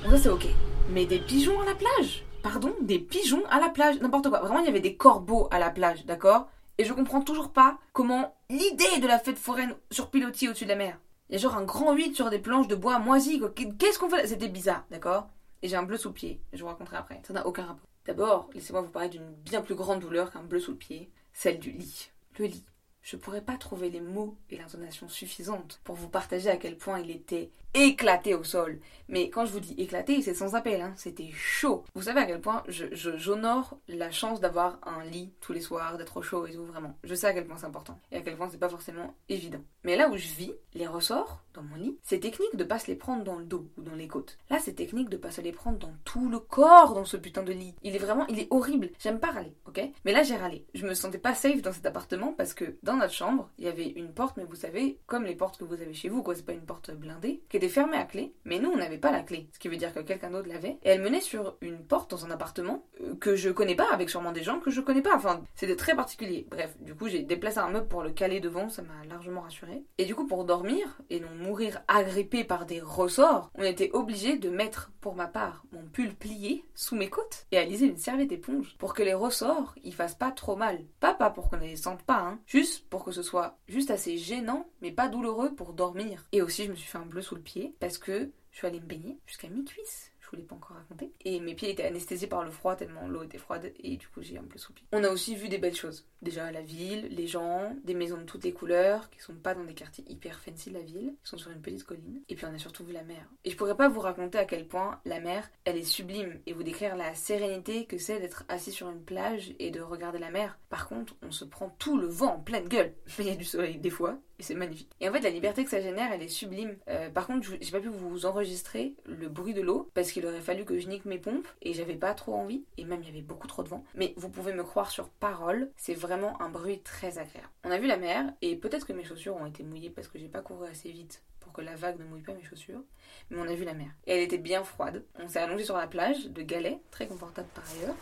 Ça 0.10 0.18
c'est 0.18 0.30
ok. 0.30 0.46
Mais 0.92 1.06
des 1.06 1.20
pigeons 1.20 1.60
à 1.62 1.66
la 1.66 1.76
plage? 1.76 2.24
Pardon? 2.42 2.74
Des 2.82 3.00
pigeons 3.00 3.44
à 3.50 3.60
la 3.60 3.70
plage? 3.70 4.00
N'importe 4.00 4.30
quoi. 4.30 4.40
Vraiment, 4.40 4.60
il 4.60 4.66
y 4.66 4.70
avait 4.70 4.80
des 4.80 4.96
corbeaux 4.96 5.48
à 5.52 5.60
la 5.60 5.70
plage, 5.70 6.06
d'accord? 6.06 6.48
Et 6.78 6.86
je 6.86 6.94
comprends 6.94 7.22
toujours 7.22 7.52
pas 7.52 7.78
comment 7.92 8.36
l'idée 8.50 9.00
de 9.02 9.08
la 9.08 9.20
fête 9.20 9.38
foraine 9.38 9.76
sur 9.92 10.10
pilotis 10.10 10.48
au-dessus 10.48 10.64
de 10.64 10.70
la 10.70 10.76
mer. 10.76 11.00
Il 11.30 11.34
y 11.34 11.36
a 11.36 11.42
genre 11.42 11.58
un 11.58 11.64
grand 11.64 11.94
8 11.94 12.16
sur 12.16 12.30
des 12.30 12.40
planches 12.40 12.68
de 12.68 12.76
bois 12.76 12.98
moisies. 13.00 13.42
Qu'est-ce 13.78 14.00
qu'on 14.00 14.10
fait 14.10 14.26
C'était 14.26 14.48
bizarre, 14.48 14.86
d'accord? 14.90 15.28
Et 15.62 15.68
j'ai 15.68 15.76
un 15.76 15.84
bleu 15.84 15.98
sous 15.98 16.08
le 16.08 16.14
pied. 16.14 16.42
Je 16.54 16.62
vous 16.62 16.68
raconterai 16.68 16.98
après. 16.98 17.22
Ça 17.28 17.34
n'a 17.34 17.46
aucun 17.46 17.66
rapport. 17.66 17.88
D'abord, 18.06 18.50
laissez-moi 18.54 18.82
vous 18.82 18.90
parler 18.90 19.10
d'une 19.10 19.34
bien 19.44 19.62
plus 19.62 19.76
grande 19.76 20.00
douleur 20.00 20.32
qu'un 20.32 20.44
bleu 20.44 20.60
sous 20.60 20.72
le 20.72 20.78
pied. 20.78 21.12
Celle 21.34 21.60
du 21.60 21.72
lit. 21.72 22.10
Le 22.40 22.46
lit. 22.48 22.66
Je 23.02 23.16
pourrais 23.18 23.42
pas 23.42 23.58
trouver 23.58 23.90
les 23.90 24.02
mots 24.02 24.36
et 24.50 24.58
l'intonation 24.58 25.08
suffisantes 25.08 25.80
pour 25.84 25.96
vous 25.96 26.10
partager 26.10 26.50
à 26.50 26.58
quel 26.58 26.78
point 26.78 27.00
il 27.00 27.12
était 27.12 27.50
éclaté 27.76 28.34
au 28.34 28.44
sol. 28.44 28.80
Mais 29.10 29.30
quand 29.30 29.46
je 29.46 29.52
vous 29.52 29.60
dis 29.60 29.76
éclaté, 29.78 30.22
c'est 30.24 30.34
sans 30.34 30.56
appel, 30.56 30.82
hein. 30.82 30.94
c'était 30.98 31.30
chaud. 31.34 31.84
Vous 31.94 32.02
savez 32.04 32.22
à 32.22 32.26
quel 32.26 32.42
point 32.42 32.64
je, 32.68 32.86
je- 32.94 33.16
j'honore 33.18 33.78
la 33.88 34.10
chance 34.12 34.40
d'avoir 34.40 34.80
un 34.88 35.04
lit 35.06 35.32
tous 35.40 35.54
les 35.54 35.62
soirs, 35.62 35.98
d'être 35.98 36.18
au 36.18 36.22
chaud 36.24 36.48
et 36.48 36.54
tout, 36.54 36.66
vraiment. 36.66 36.98
Je 37.04 37.14
sais 37.14 37.28
à 37.28 37.34
quel 37.34 37.46
point 37.46 37.58
c'est 37.58 37.68
important 37.68 38.00
et 38.12 38.18
à 38.18 38.22
quel 38.22 38.36
point 38.38 38.50
c'est 38.50 38.58
pas 38.58 38.70
forcément 38.70 39.14
évident. 39.30 39.62
Mais 39.84 39.96
là 39.96 40.10
où 40.10 40.18
je 40.18 40.28
vis, 40.30 40.54
les 40.74 40.88
ressorts 40.88 41.44
dans 41.54 41.62
mon 41.64 41.76
lit, 41.76 41.98
c'est 42.04 42.20
technique 42.20 42.56
de 42.56 42.64
pas 42.64 42.80
se 42.80 42.88
les 42.88 42.96
prendre 42.96 43.24
dans 43.24 43.36
le 43.38 43.46
dos 43.46 43.68
ou 43.78 43.82
dans 43.84 43.96
les 43.96 44.08
côtes. 44.08 44.38
Là, 44.50 44.58
c'est 44.60 44.74
technique 44.74 45.10
de 45.10 45.18
pas 45.18 45.32
se 45.32 45.42
les 45.42 45.52
prendre 45.52 45.78
dans 45.78 45.94
tout 46.06 46.28
le 46.30 46.40
corps 46.40 46.94
dans 46.96 47.06
ce 47.06 47.18
putain 47.18 47.44
de 47.44 47.54
lit. 47.54 47.76
Il 47.84 47.96
est 47.96 48.00
vraiment, 48.00 48.26
il 48.28 48.40
est 48.40 48.48
horrible. 48.50 48.90
J'aime 49.00 49.20
pas 49.20 49.32
râler, 49.32 49.56
ok? 49.68 49.80
Mais 50.06 50.12
là, 50.12 50.24
j'ai 50.24 50.36
râlé. 50.38 50.66
Je 50.74 50.86
me 50.88 50.94
sentais 50.96 51.18
pas 51.20 51.36
safe 51.36 51.62
dans 51.62 51.74
cet 51.74 51.86
appartement 51.86 52.34
parce 52.34 52.54
que 52.56 52.78
dans 52.90 52.98
notre 52.98 53.14
chambre, 53.14 53.50
il 53.60 53.66
y 53.66 53.68
avait 53.68 53.88
une 53.88 54.12
porte, 54.12 54.36
mais 54.38 54.44
vous 54.44 54.56
savez, 54.56 54.98
comme 55.06 55.24
les 55.24 55.36
portes 55.36 55.60
que 55.60 55.64
vous 55.64 55.76
avez 55.82 55.94
chez 55.94 56.10
vous, 56.10 56.24
quoi, 56.24 56.34
c'est 56.34 56.46
pas 56.46 56.54
une 56.54 56.66
porte 56.66 56.92
blindée, 56.92 57.44
qui 57.48 57.58
était 57.58 57.70
fermée 57.70 57.98
à 57.98 58.06
clé, 58.06 58.34
mais 58.46 58.58
nous, 58.58 58.72
on 58.72 58.78
n'avait 58.78 58.98
pas 58.98 59.12
la 59.12 59.22
clé. 59.22 59.48
Ce 59.54 59.60
qui 59.60 59.68
veut 59.68 59.78
dire 59.78 59.94
que 59.94 60.00
quelqu'un 60.00 60.32
d'autre 60.32 60.50
l'avait. 60.50 60.80
Et 60.84 60.90
elle 60.90 61.02
menait 61.02 61.22
sur 61.22 61.56
une 61.62 61.84
porte 61.84 62.10
dans 62.10 62.26
un 62.26 62.32
appartement 62.32 62.84
euh, 63.02 63.14
que 63.16 63.36
je 63.36 63.52
connais 63.52 63.76
pas, 63.76 63.94
avec 63.94 64.10
sûrement 64.10 64.32
des 64.32 64.42
gens 64.42 64.60
que 64.60 64.72
je 64.72 64.82
connais 64.82 65.04
pas. 65.04 65.16
Enfin, 65.16 65.44
c'était 65.54 65.76
très 65.76 65.96
particulier. 65.96 66.48
Bref, 66.50 66.76
du 66.82 66.96
coup, 66.96 67.08
j'ai 67.08 67.22
déplacé 67.22 67.60
un 67.60 67.70
meuble 67.70 67.88
pour 67.88 68.02
le 68.02 68.10
caler 68.10 68.40
devant, 68.40 68.70
ça 68.70 68.82
m'a 68.82 69.06
largement 69.08 69.42
rassuré. 69.42 69.84
Et 70.00 70.06
du 70.06 70.16
coup, 70.16 70.26
pour 70.26 70.44
dormir 70.44 71.00
et 71.12 71.20
non 71.20 71.30
mourir 71.36 71.82
agrippé 71.88 72.44
par 72.44 72.66
des 72.66 72.82
ressorts, 72.82 73.52
on 73.54 73.64
était 73.64 73.92
obligé 73.94 74.38
de 74.38 74.50
mettre, 74.50 74.92
pour 75.00 75.16
ma 75.16 75.28
part, 75.28 75.64
mon 75.72 75.84
pull 75.84 76.16
plié 76.16 76.66
sous 76.74 76.96
mes 76.96 77.10
côtes 77.10 77.46
et 77.52 77.60
aliser 77.60 77.86
une 77.86 77.98
serviette 77.98 78.32
éponge 78.32 78.76
pour 78.80 78.96
que 78.96 79.04
les 79.04 79.14
ressorts 79.14 79.76
ils 79.84 79.94
fassent 79.94 80.16
pas 80.16 80.32
trop 80.32 80.56
mal. 80.56 80.80
Pas 81.00 81.14
pas 81.14 81.30
pour 81.30 81.50
qu'on 81.50 81.58
ne 81.58 81.62
les 81.62 81.76
sente 81.76 82.02
pas, 82.04 82.20
hein. 82.20 82.40
Juste 82.48 82.79
pour 82.90 83.04
que 83.04 83.12
ce 83.12 83.24
soit 83.24 83.58
juste 83.68 83.92
assez 83.92 84.18
gênant, 84.18 84.70
mais 84.82 84.92
pas 84.92 85.10
douloureux 85.10 85.54
pour 85.56 85.74
dormir. 85.74 86.26
Et 86.32 86.42
aussi, 86.42 86.66
je 86.66 86.72
me 86.72 86.76
suis 86.76 86.88
fait 86.88 86.98
un 86.98 87.06
bleu 87.06 87.22
sous 87.22 87.36
le 87.36 87.42
pied 87.42 87.76
parce 87.80 87.98
que 87.98 88.32
je 88.52 88.58
suis 88.58 88.68
allée 88.68 88.80
me 88.80 88.86
baigner 88.86 89.20
jusqu'à 89.26 89.50
mi-cuisse. 89.50 90.12
Je 90.30 90.36
vous 90.36 90.42
l'ai 90.42 90.48
pas 90.48 90.56
encore 90.56 90.78
raconté. 90.78 91.12
Et 91.26 91.40
mes 91.40 91.56
pieds 91.56 91.72
étaient 91.72 91.86
anesthésiés 91.86 92.28
par 92.28 92.44
le 92.44 92.52
froid 92.52 92.76
tellement 92.76 93.08
l'eau 93.08 93.24
était 93.24 93.40
froide 93.40 93.72
et 93.80 93.98
du 93.98 94.08
coup 94.08 94.22
j'ai 94.22 94.38
un 94.38 94.44
peu 94.44 94.60
pied. 94.74 94.86
On 94.92 95.04
a 95.04 95.10
aussi 95.10 95.36
vu 95.36 95.50
des 95.50 95.58
belles 95.58 95.76
choses. 95.76 96.06
Déjà 96.22 96.52
la 96.52 96.62
ville, 96.62 97.08
les 97.10 97.26
gens, 97.26 97.76
des 97.84 97.96
maisons 97.96 98.18
de 98.18 98.24
toutes 98.24 98.44
les 98.44 98.54
couleurs 98.54 99.10
qui 99.10 99.20
sont 99.20 99.34
pas 99.34 99.56
dans 99.56 99.64
des 99.64 99.74
quartiers 99.74 100.06
hyper 100.08 100.40
fancy 100.40 100.70
de 100.70 100.76
la 100.76 100.84
ville, 100.84 101.16
qui 101.24 101.30
sont 101.30 101.38
sur 101.38 101.50
une 101.50 101.62
petite 101.62 101.84
colline. 101.84 102.22
Et 102.30 102.36
puis 102.36 102.46
on 102.46 102.54
a 102.54 102.60
surtout 102.60 102.84
vu 102.84 102.94
la 102.94 103.04
mer. 103.04 103.28
Et 103.44 103.50
je 103.50 103.58
pourrais 103.58 103.76
pas 103.76 103.90
vous 103.90 104.02
raconter 104.02 104.38
à 104.38 104.46
quel 104.46 104.68
point 104.68 105.02
la 105.06 105.20
mer, 105.20 105.50
elle 105.66 105.78
est 105.78 105.84
sublime 105.84 106.40
et 106.46 106.54
vous 106.54 106.64
décrire 106.64 106.96
la 106.96 107.16
sérénité 107.16 107.86
que 107.86 107.98
c'est 107.98 108.20
d'être 108.20 108.46
assis 108.50 108.72
sur 108.72 108.90
une 108.90 109.04
plage 109.04 109.56
et 109.58 109.72
de 109.72 109.82
regarder 109.82 110.20
la 110.20 110.30
mer. 110.30 110.60
Par 110.70 110.88
contre, 110.88 111.16
on 111.24 111.32
se 111.32 111.46
prend 111.46 111.70
tout 111.80 111.98
le 111.98 112.08
vent 112.08 112.36
en 112.36 112.40
pleine 112.40 112.68
gueule. 112.68 112.94
Mais 113.18 113.26
il 113.26 113.28
y 113.30 113.34
a 113.34 113.36
du 113.36 113.46
soleil 113.46 113.80
des 113.80 113.90
fois 113.90 114.20
et 114.40 114.44
c'est 114.44 114.56
magnifique. 114.56 114.90
Et 115.02 115.10
en 115.10 115.12
fait, 115.12 115.20
la 115.20 115.30
liberté 115.30 115.64
que 115.64 115.70
ça 115.70 115.82
génère, 115.82 116.12
elle 116.12 116.24
est 116.24 116.30
sublime. 116.30 116.78
Euh, 116.88 117.10
par 117.10 117.28
contre, 117.28 117.50
j'ai 117.60 117.72
pas 117.72 117.82
pu 117.82 117.90
vous 117.90 118.26
enregistrer 118.26 118.96
le 119.06 119.28
bruit 119.28 119.54
de 119.54 119.62
l'eau 119.62 119.90
parce 119.94 120.12
qu'il 120.12 120.26
aurait 120.26 120.42
fallu 120.42 120.64
que 120.66 120.80
je 120.80 120.88
nique 120.88 121.06
mes 121.06 121.20
pompes 121.20 121.48
et 121.62 121.74
j'avais 121.74 121.96
pas 121.96 122.14
trop 122.14 122.34
envie. 122.34 122.64
Et 122.78 122.86
même, 122.86 123.02
il 123.04 123.08
y 123.08 123.12
avait 123.12 123.22
beaucoup 123.22 123.48
trop 123.48 123.64
de 123.64 123.70
vent. 123.70 123.84
Mais 123.96 124.14
vous 124.16 124.30
pouvez 124.30 124.54
me 124.54 124.64
croire 124.64 124.92
sur 124.92 125.10
parole, 125.10 125.70
c'est 125.76 125.94
vraiment 125.94 126.42
un 126.42 126.50
bruit 126.50 126.80
très 126.80 127.18
agréable. 127.18 127.50
On 127.66 127.72
a 127.72 127.78
vu 127.78 127.88
la 127.88 127.98
mer 127.98 128.34
et 128.42 128.56
peut-être 128.56 128.88
que 128.88 128.94
mes 128.94 129.04
chaussures 129.04 129.36
ont 129.36 129.46
été 129.46 129.64
mouillées 129.64 129.90
parce 129.90 130.08
que 130.08 130.18
j'ai 130.18 130.30
pas 130.30 130.42
couru 130.42 130.68
assez 130.68 130.90
vite 130.90 131.22
pour 131.42 131.52
que 131.52 131.62
la 131.62 131.76
vague 131.76 132.00
ne 132.00 132.06
mouille 132.06 132.22
pas 132.22 132.34
mes 132.34 132.44
chaussures. 132.44 132.82
Mais 133.30 133.38
on 133.40 133.48
a 133.48 133.56
vu 133.56 133.66
la 133.66 133.74
mer. 133.74 133.90
Et 134.08 134.14
elle 134.14 134.24
était 134.24 134.38
bien 134.38 134.64
froide. 134.64 135.04
On 135.20 135.28
s'est 135.28 135.40
allongé 135.40 135.66
sur 135.66 135.78
la 135.78 135.88
plage 135.88 136.28
de 136.28 136.42
galets, 136.42 136.80
très 136.92 137.08
confortable 137.08 137.50
par 137.54 137.66
ailleurs. 137.72 137.96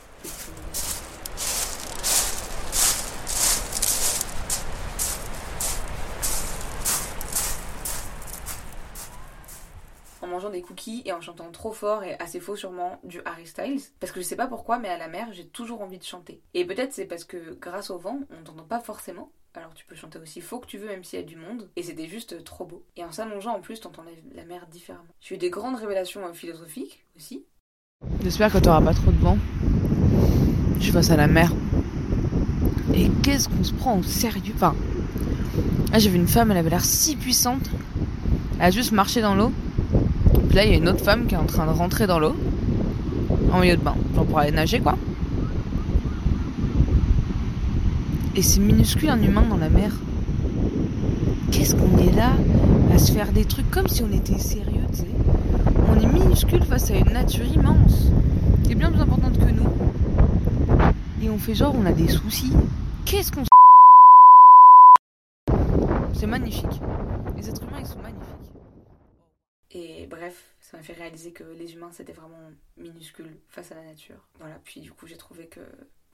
Des 10.49 10.61
cookies 10.61 11.01
et 11.05 11.13
en 11.13 11.21
chantant 11.21 11.51
trop 11.51 11.71
fort 11.71 12.03
et 12.03 12.15
assez 12.19 12.39
faux 12.39 12.55
sûrement 12.55 12.99
du 13.03 13.21
Harry 13.25 13.47
Styles. 13.47 13.81
Parce 13.99 14.11
que 14.11 14.21
je 14.21 14.25
sais 14.25 14.35
pas 14.35 14.47
pourquoi, 14.47 14.79
mais 14.79 14.89
à 14.89 14.97
la 14.97 15.07
mer, 15.07 15.27
j'ai 15.31 15.47
toujours 15.47 15.81
envie 15.81 15.97
de 15.97 16.03
chanter. 16.03 16.41
Et 16.53 16.65
peut-être 16.65 16.93
c'est 16.93 17.05
parce 17.05 17.23
que 17.23 17.53
grâce 17.55 17.89
au 17.89 17.97
vent, 17.97 18.19
on 18.31 18.43
t'entend 18.43 18.63
pas 18.63 18.79
forcément. 18.79 19.31
Alors 19.53 19.73
tu 19.73 19.85
peux 19.85 19.95
chanter 19.95 20.19
aussi 20.19 20.39
faux 20.39 20.59
que 20.59 20.67
tu 20.67 20.77
veux, 20.77 20.87
même 20.87 21.03
s'il 21.03 21.19
y 21.19 21.21
a 21.21 21.25
du 21.25 21.35
monde. 21.35 21.69
Et 21.75 21.83
c'était 21.83 22.07
juste 22.07 22.43
trop 22.43 22.65
beau. 22.65 22.85
Et 22.95 23.03
en 23.03 23.11
s'allongeant 23.11 23.55
en 23.55 23.61
plus, 23.61 23.79
t'entends 23.79 24.03
la, 24.35 24.45
mer 24.45 24.67
différemment. 24.67 25.07
J'ai 25.19 25.35
eu 25.35 25.37
des 25.37 25.49
grandes 25.49 25.77
révélations 25.77 26.25
euh, 26.25 26.33
philosophiques 26.33 27.05
aussi. 27.15 27.45
J'espère 28.21 28.53
que 28.53 28.59
t'auras 28.59 28.81
pas 28.81 28.93
trop 28.93 29.11
de 29.11 29.17
vent. 29.17 29.37
Je 30.77 30.83
suis 30.83 30.91
face 30.91 31.09
à 31.09 31.15
la 31.15 31.27
mer. 31.27 31.51
Et 32.93 33.09
qu'est-ce 33.23 33.49
qu'on 33.49 33.63
se 33.63 33.73
prend 33.73 33.97
au 33.97 34.03
sérieux? 34.03 34.53
Enfin, 34.55 34.75
j'ai 35.97 36.09
vu 36.09 36.17
une 36.17 36.27
femme, 36.27 36.51
elle 36.51 36.57
avait 36.57 36.69
l'air 36.69 36.85
si 36.85 37.15
puissante. 37.15 37.67
Elle 38.59 38.65
a 38.65 38.71
juste 38.71 38.91
marché 38.91 39.21
dans 39.21 39.33
l'eau. 39.33 39.51
Là, 40.57 40.65
il 40.65 40.71
y 40.71 40.73
a 40.73 40.77
une 40.77 40.89
autre 40.89 41.03
femme 41.03 41.27
qui 41.27 41.35
est 41.35 41.37
en 41.37 41.45
train 41.45 41.67
de 41.67 41.71
rentrer 41.71 42.07
dans 42.07 42.17
l'eau. 42.17 42.35
En 43.51 43.59
milieu 43.59 43.77
de 43.77 43.81
bain. 43.83 43.93
Genre 44.15 44.25
pour 44.25 44.39
aller 44.39 44.49
nager, 44.49 44.79
quoi. 44.79 44.97
Et 48.35 48.41
c'est 48.41 48.59
minuscule 48.59 49.11
un 49.11 49.21
humain 49.21 49.43
dans 49.47 49.57
la 49.57 49.69
mer. 49.69 49.91
Qu'est-ce 51.51 51.75
qu'on 51.75 51.99
est 51.99 52.11
là 52.11 52.31
à 52.91 52.97
se 52.97 53.11
faire 53.11 53.31
des 53.33 53.45
trucs 53.45 53.69
comme 53.69 53.87
si 53.87 54.01
on 54.01 54.11
était 54.11 54.39
sérieux, 54.39 54.81
tu 54.89 55.01
sais? 55.01 55.07
On 55.89 55.99
est 56.01 56.11
minuscule 56.11 56.63
face 56.63 56.89
à 56.89 56.95
une 56.95 57.13
nature 57.13 57.45
immense, 57.45 58.07
qui 58.63 58.71
est 58.71 58.75
bien 58.75 58.91
plus 58.91 59.01
importante 59.01 59.37
que 59.37 59.51
nous. 59.51 59.69
Et 61.21 61.29
on 61.29 61.37
fait 61.37 61.53
genre 61.53 61.75
on 61.79 61.85
a 61.85 61.91
des 61.91 62.07
soucis. 62.07 62.53
Qu'est-ce 63.05 63.31
qu'on 63.31 63.43
C'est 66.13 66.25
magnifique. 66.25 66.81
Les 67.37 67.47
êtres 67.47 67.61
humains 67.61 67.77
ils 67.79 67.85
sont 67.85 68.01
magnifiques. 68.01 68.17
Bref, 70.07 70.55
ça 70.61 70.77
m'a 70.77 70.83
fait 70.83 70.93
réaliser 70.93 71.33
que 71.33 71.43
les 71.43 71.73
humains 71.73 71.91
c'était 71.91 72.13
vraiment 72.13 72.51
minuscule 72.77 73.37
face 73.49 73.71
à 73.71 73.75
la 73.75 73.83
nature. 73.83 74.25
Voilà, 74.39 74.59
puis 74.63 74.81
du 74.81 74.91
coup 74.91 75.05
j'ai 75.05 75.17
trouvé 75.17 75.47
que 75.47 75.59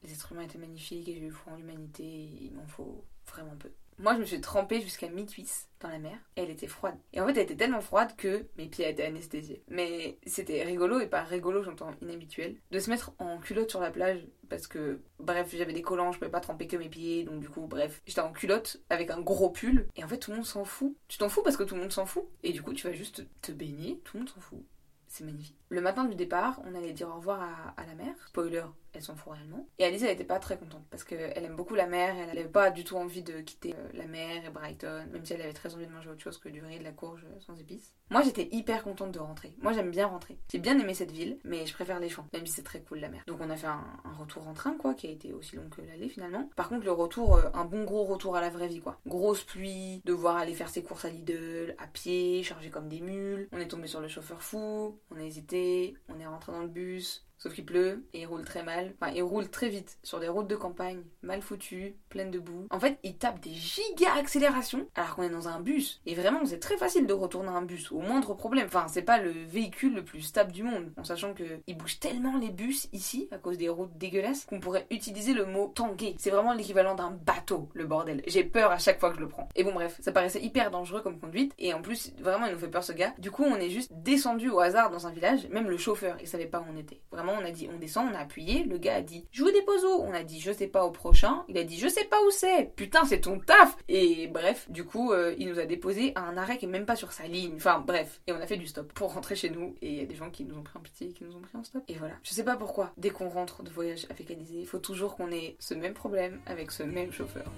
les 0.03 0.11
êtres 0.11 0.31
humains 0.31 0.41
étaient 0.41 0.57
magnifiques 0.57 1.07
et 1.07 1.13
j'ai 1.13 1.27
eu 1.27 1.31
foi 1.31 1.53
en 1.53 1.55
l'humanité 1.55 2.03
il 2.03 2.53
m'en 2.53 2.67
faut 2.67 3.05
vraiment 3.27 3.55
peu. 3.55 3.69
Moi 4.03 4.15
je 4.15 4.19
me 4.19 4.25
suis 4.25 4.41
trempée 4.41 4.81
jusqu'à 4.81 5.07
mi-cuisse 5.07 5.69
dans 5.79 5.87
la 5.87 5.97
mer 5.97 6.17
et 6.35 6.41
elle 6.41 6.49
était 6.49 6.67
froide. 6.67 6.97
Et 7.13 7.21
en 7.21 7.25
fait 7.25 7.37
elle 7.37 7.43
était 7.43 7.55
tellement 7.55 7.79
froide 7.79 8.13
que 8.17 8.45
mes 8.57 8.67
pieds 8.67 8.89
étaient 8.89 9.05
anesthésiés. 9.05 9.63
Mais 9.69 10.17
c'était 10.25 10.61
rigolo 10.63 10.99
et 10.99 11.07
pas 11.07 11.23
rigolo, 11.23 11.63
j'entends 11.63 11.89
inhabituel, 12.01 12.57
de 12.69 12.79
se 12.79 12.89
mettre 12.89 13.13
en 13.17 13.39
culotte 13.39 13.69
sur 13.69 13.79
la 13.79 13.91
plage 13.91 14.27
parce 14.49 14.67
que 14.67 14.99
bref 15.19 15.55
j'avais 15.55 15.71
des 15.71 15.81
collants, 15.81 16.11
je 16.11 16.19
pouvais 16.19 16.29
pas 16.29 16.41
tremper 16.41 16.67
que 16.67 16.75
mes 16.75 16.89
pieds 16.89 17.23
donc 17.23 17.39
du 17.39 17.47
coup 17.47 17.65
bref 17.65 18.01
j'étais 18.05 18.19
en 18.19 18.33
culotte 18.33 18.81
avec 18.89 19.09
un 19.09 19.21
gros 19.21 19.51
pull 19.51 19.87
et 19.95 20.03
en 20.03 20.09
fait 20.09 20.17
tout 20.17 20.31
le 20.31 20.35
monde 20.35 20.45
s'en 20.45 20.65
fout. 20.65 20.97
Tu 21.07 21.17
t'en 21.17 21.29
fous 21.29 21.41
parce 21.41 21.55
que 21.55 21.63
tout 21.63 21.75
le 21.75 21.81
monde 21.81 21.93
s'en 21.93 22.05
fout 22.05 22.25
et 22.43 22.51
du 22.51 22.61
coup 22.61 22.73
tu 22.73 22.85
vas 22.85 22.93
juste 22.93 23.25
te 23.41 23.53
baigner, 23.53 24.01
tout 24.03 24.17
le 24.17 24.23
monde 24.23 24.29
s'en 24.29 24.41
fout. 24.41 24.65
C'est 25.07 25.23
magnifique. 25.23 25.59
Le 25.69 25.79
matin 25.79 26.03
du 26.03 26.15
départ, 26.15 26.59
on 26.65 26.75
allait 26.75 26.91
dire 26.91 27.07
au 27.07 27.15
revoir 27.15 27.39
à, 27.41 27.81
à 27.81 27.85
la 27.85 27.93
mer. 27.95 28.15
Spoiler, 28.27 28.65
elle 28.93 29.01
s'en 29.01 29.15
fout 29.15 29.33
réellement. 29.33 29.67
Et 29.79 29.85
Alice, 29.85 30.01
elle 30.03 30.11
était 30.11 30.23
pas 30.23 30.39
très 30.39 30.57
contente 30.57 30.85
parce 30.89 31.03
qu'elle 31.03 31.43
aime 31.43 31.55
beaucoup 31.55 31.75
la 31.75 31.87
mer. 31.87 32.15
Elle 32.15 32.37
avait 32.37 32.47
pas 32.47 32.71
du 32.71 32.83
tout 32.83 32.97
envie 32.97 33.23
de 33.23 33.41
quitter 33.41 33.73
euh, 33.77 33.89
la 33.93 34.05
mer 34.05 34.45
et 34.45 34.49
Brighton, 34.49 35.05
même 35.11 35.25
si 35.25 35.33
elle 35.33 35.41
avait 35.41 35.53
très 35.53 35.73
envie 35.75 35.87
de 35.87 35.91
manger 35.91 36.09
autre 36.09 36.21
chose 36.21 36.37
que 36.37 36.49
du 36.49 36.61
riz 36.61 36.79
de 36.79 36.83
la 36.83 36.91
courge 36.91 37.25
sans 37.39 37.59
épices. 37.59 37.93
Moi, 38.09 38.21
j'étais 38.21 38.49
hyper 38.51 38.83
contente 38.83 39.11
de 39.11 39.19
rentrer. 39.19 39.55
Moi, 39.61 39.73
j'aime 39.73 39.91
bien 39.91 40.07
rentrer. 40.07 40.37
J'ai 40.51 40.59
bien 40.59 40.79
aimé 40.79 40.93
cette 40.93 41.11
ville, 41.11 41.39
mais 41.43 41.65
je 41.65 41.73
préfère 41.73 41.99
les 41.99 42.09
champs, 42.09 42.27
même 42.33 42.45
si 42.45 42.53
c'est 42.53 42.63
très 42.63 42.81
cool 42.81 42.99
la 42.99 43.09
mer. 43.09 43.23
Donc, 43.27 43.39
on 43.41 43.49
a 43.49 43.55
fait 43.55 43.67
un, 43.67 43.83
un 44.03 44.13
retour 44.13 44.47
en 44.47 44.53
train, 44.53 44.75
quoi, 44.77 44.93
qui 44.93 45.07
a 45.07 45.11
été 45.11 45.33
aussi 45.33 45.55
long 45.55 45.69
que 45.69 45.81
l'aller 45.81 46.09
finalement. 46.09 46.49
Par 46.55 46.69
contre, 46.69 46.85
le 46.85 46.91
retour, 46.91 47.37
euh, 47.37 47.49
un 47.53 47.65
bon 47.65 47.83
gros 47.83 48.03
retour 48.03 48.35
à 48.35 48.41
la 48.41 48.49
vraie 48.49 48.67
vie, 48.67 48.81
quoi. 48.81 48.99
Grosse 49.07 49.43
pluie, 49.43 50.01
devoir 50.05 50.37
aller 50.37 50.53
faire 50.53 50.69
ses 50.69 50.83
courses 50.83 51.05
à 51.05 51.09
Lidl, 51.09 51.75
à 51.77 51.87
pied, 51.87 52.43
chargé 52.43 52.69
comme 52.69 52.89
des 52.89 53.01
mules. 53.01 53.47
On 53.51 53.57
est 53.57 53.67
tombé 53.67 53.87
sur 53.87 54.01
le 54.01 54.07
chauffeur 54.07 54.41
fou, 54.41 54.99
on 55.11 55.17
a 55.17 55.23
hésité, 55.23 55.95
on 56.09 56.19
est 56.19 56.27
rentré 56.27 56.51
dans 56.51 56.61
le 56.61 56.67
bus. 56.67 57.25
Sauf 57.43 57.55
qu'il 57.55 57.65
pleut 57.65 58.07
et 58.13 58.21
il 58.21 58.25
roule 58.25 58.45
très 58.45 58.63
mal. 58.63 58.93
Enfin, 59.01 59.11
il 59.11 59.21
roule 59.21 59.49
très 59.49 59.67
vite 59.67 59.97
sur 60.01 60.21
des 60.21 60.29
routes 60.29 60.47
de 60.47 60.55
campagne 60.55 61.03
mal 61.23 61.41
foutues, 61.41 61.95
pleines 62.09 62.31
de 62.31 62.39
boue. 62.39 62.67
En 62.69 62.79
fait, 62.79 62.97
il 63.03 63.17
tape 63.17 63.39
des 63.39 63.53
giga 63.53 64.13
accélérations 64.17 64.87
alors 64.95 65.15
qu'on 65.15 65.23
est 65.23 65.29
dans 65.29 65.47
un 65.47 65.59
bus. 65.59 66.01
Et 66.05 66.15
vraiment, 66.15 66.45
c'est 66.45 66.59
très 66.59 66.77
facile 66.77 67.07
de 67.07 67.13
retourner 67.13 67.49
un 67.49 67.61
bus 67.61 67.91
au 67.91 67.99
moindre 67.99 68.33
problème. 68.33 68.67
Enfin, 68.67 68.85
c'est 68.87 69.01
pas 69.01 69.17
le 69.17 69.31
véhicule 69.31 69.95
le 69.95 70.03
plus 70.03 70.21
stable 70.21 70.51
du 70.51 70.63
monde. 70.63 70.91
En 70.97 71.03
sachant 71.03 71.33
que 71.33 71.43
il 71.67 71.77
bouge 71.77 71.99
tellement 71.99 72.37
les 72.37 72.49
bus 72.49 72.87
ici 72.93 73.27
à 73.31 73.37
cause 73.37 73.57
des 73.57 73.69
routes 73.69 73.97
dégueulasses 73.97 74.45
qu'on 74.45 74.59
pourrait 74.59 74.87
utiliser 74.91 75.33
le 75.33 75.45
mot 75.45 75.71
tanguer. 75.73 76.15
C'est 76.17 76.29
vraiment 76.29 76.53
l'équivalent 76.53 76.95
d'un 76.95 77.11
bateau, 77.11 77.69
le 77.73 77.85
bordel. 77.85 78.21
J'ai 78.27 78.43
peur 78.43 78.71
à 78.71 78.77
chaque 78.77 78.99
fois 78.99 79.09
que 79.09 79.15
je 79.15 79.21
le 79.21 79.27
prends. 79.27 79.49
Et 79.55 79.63
bon, 79.63 79.73
bref, 79.73 79.97
ça 80.01 80.11
paraissait 80.11 80.41
hyper 80.41 80.71
dangereux 80.71 81.01
comme 81.01 81.19
conduite. 81.19 81.53
Et 81.57 81.73
en 81.73 81.81
plus, 81.81 82.13
vraiment, 82.19 82.45
il 82.45 82.53
nous 82.53 82.59
fait 82.59 82.67
peur 82.67 82.83
ce 82.83 82.91
gars. 82.91 83.13
Du 83.17 83.31
coup, 83.31 83.43
on 83.43 83.55
est 83.55 83.69
juste 83.69 83.91
descendu 83.93 84.49
au 84.49 84.59
hasard 84.59 84.89
dans 84.89 85.07
un 85.07 85.11
village. 85.11 85.47
Même 85.49 85.69
le 85.69 85.77
chauffeur, 85.77 86.17
il 86.21 86.27
savait 86.27 86.45
pas 86.45 86.59
où 86.59 86.65
on 86.71 86.77
était. 86.77 87.01
Vraiment, 87.11 87.33
on 87.39 87.45
a 87.45 87.51
dit 87.51 87.69
on 87.73 87.77
descend, 87.77 88.09
on 88.11 88.15
a 88.15 88.19
appuyé, 88.19 88.63
le 88.63 88.77
gars 88.77 88.95
a 88.95 89.01
dit 89.01 89.25
je 89.31 89.43
vous 89.43 89.51
dépose 89.51 89.83
où? 89.85 90.01
On 90.01 90.13
a 90.13 90.23
dit 90.23 90.39
je 90.39 90.51
sais 90.51 90.67
pas 90.67 90.85
au 90.85 90.91
prochain, 90.91 91.12
il 91.47 91.57
a 91.57 91.63
dit 91.63 91.79
je 91.79 91.87
sais 91.87 92.05
pas 92.05 92.21
où 92.25 92.31
c'est, 92.31 92.75
putain 92.75 93.05
c'est 93.05 93.21
ton 93.21 93.39
taf. 93.39 93.77
Et 93.87 94.27
bref, 94.27 94.69
du 94.69 94.83
coup 94.83 95.11
euh, 95.13 95.35
il 95.37 95.47
nous 95.47 95.59
a 95.59 95.65
déposé 95.65 96.13
un 96.15 96.37
arrêt 96.37 96.57
qui 96.57 96.65
est 96.65 96.69
même 96.69 96.85
pas 96.85 96.95
sur 96.95 97.11
sa 97.11 97.27
ligne, 97.27 97.53
enfin 97.55 97.83
bref, 97.85 98.21
et 98.27 98.33
on 98.33 98.41
a 98.41 98.47
fait 98.47 98.57
du 98.57 98.67
stop 98.67 98.91
pour 98.93 99.13
rentrer 99.13 99.35
chez 99.35 99.49
nous, 99.49 99.75
et 99.81 99.89
il 99.89 99.95
y 99.95 100.01
a 100.01 100.05
des 100.05 100.15
gens 100.15 100.29
qui 100.29 100.43
nous 100.43 100.57
ont 100.57 100.63
pris 100.63 100.77
en 100.77 100.81
pitié, 100.81 101.09
qui 101.09 101.23
nous 101.23 101.35
ont 101.35 101.41
pris 101.41 101.57
en 101.57 101.63
stop, 101.63 101.83
et 101.87 101.95
voilà. 101.95 102.15
Je 102.23 102.31
sais 102.31 102.43
pas 102.43 102.55
pourquoi, 102.55 102.91
dès 102.97 103.09
qu'on 103.09 103.29
rentre 103.29 103.63
de 103.63 103.69
voyage 103.69 104.05
avec 104.09 104.23
il 104.29 104.65
faut 104.65 104.79
toujours 104.79 105.15
qu'on 105.15 105.31
ait 105.31 105.55
ce 105.59 105.73
même 105.73 105.93
problème 105.93 106.39
avec 106.45 106.71
ce 106.71 106.83
même 106.83 107.11
chauffeur. 107.11 107.51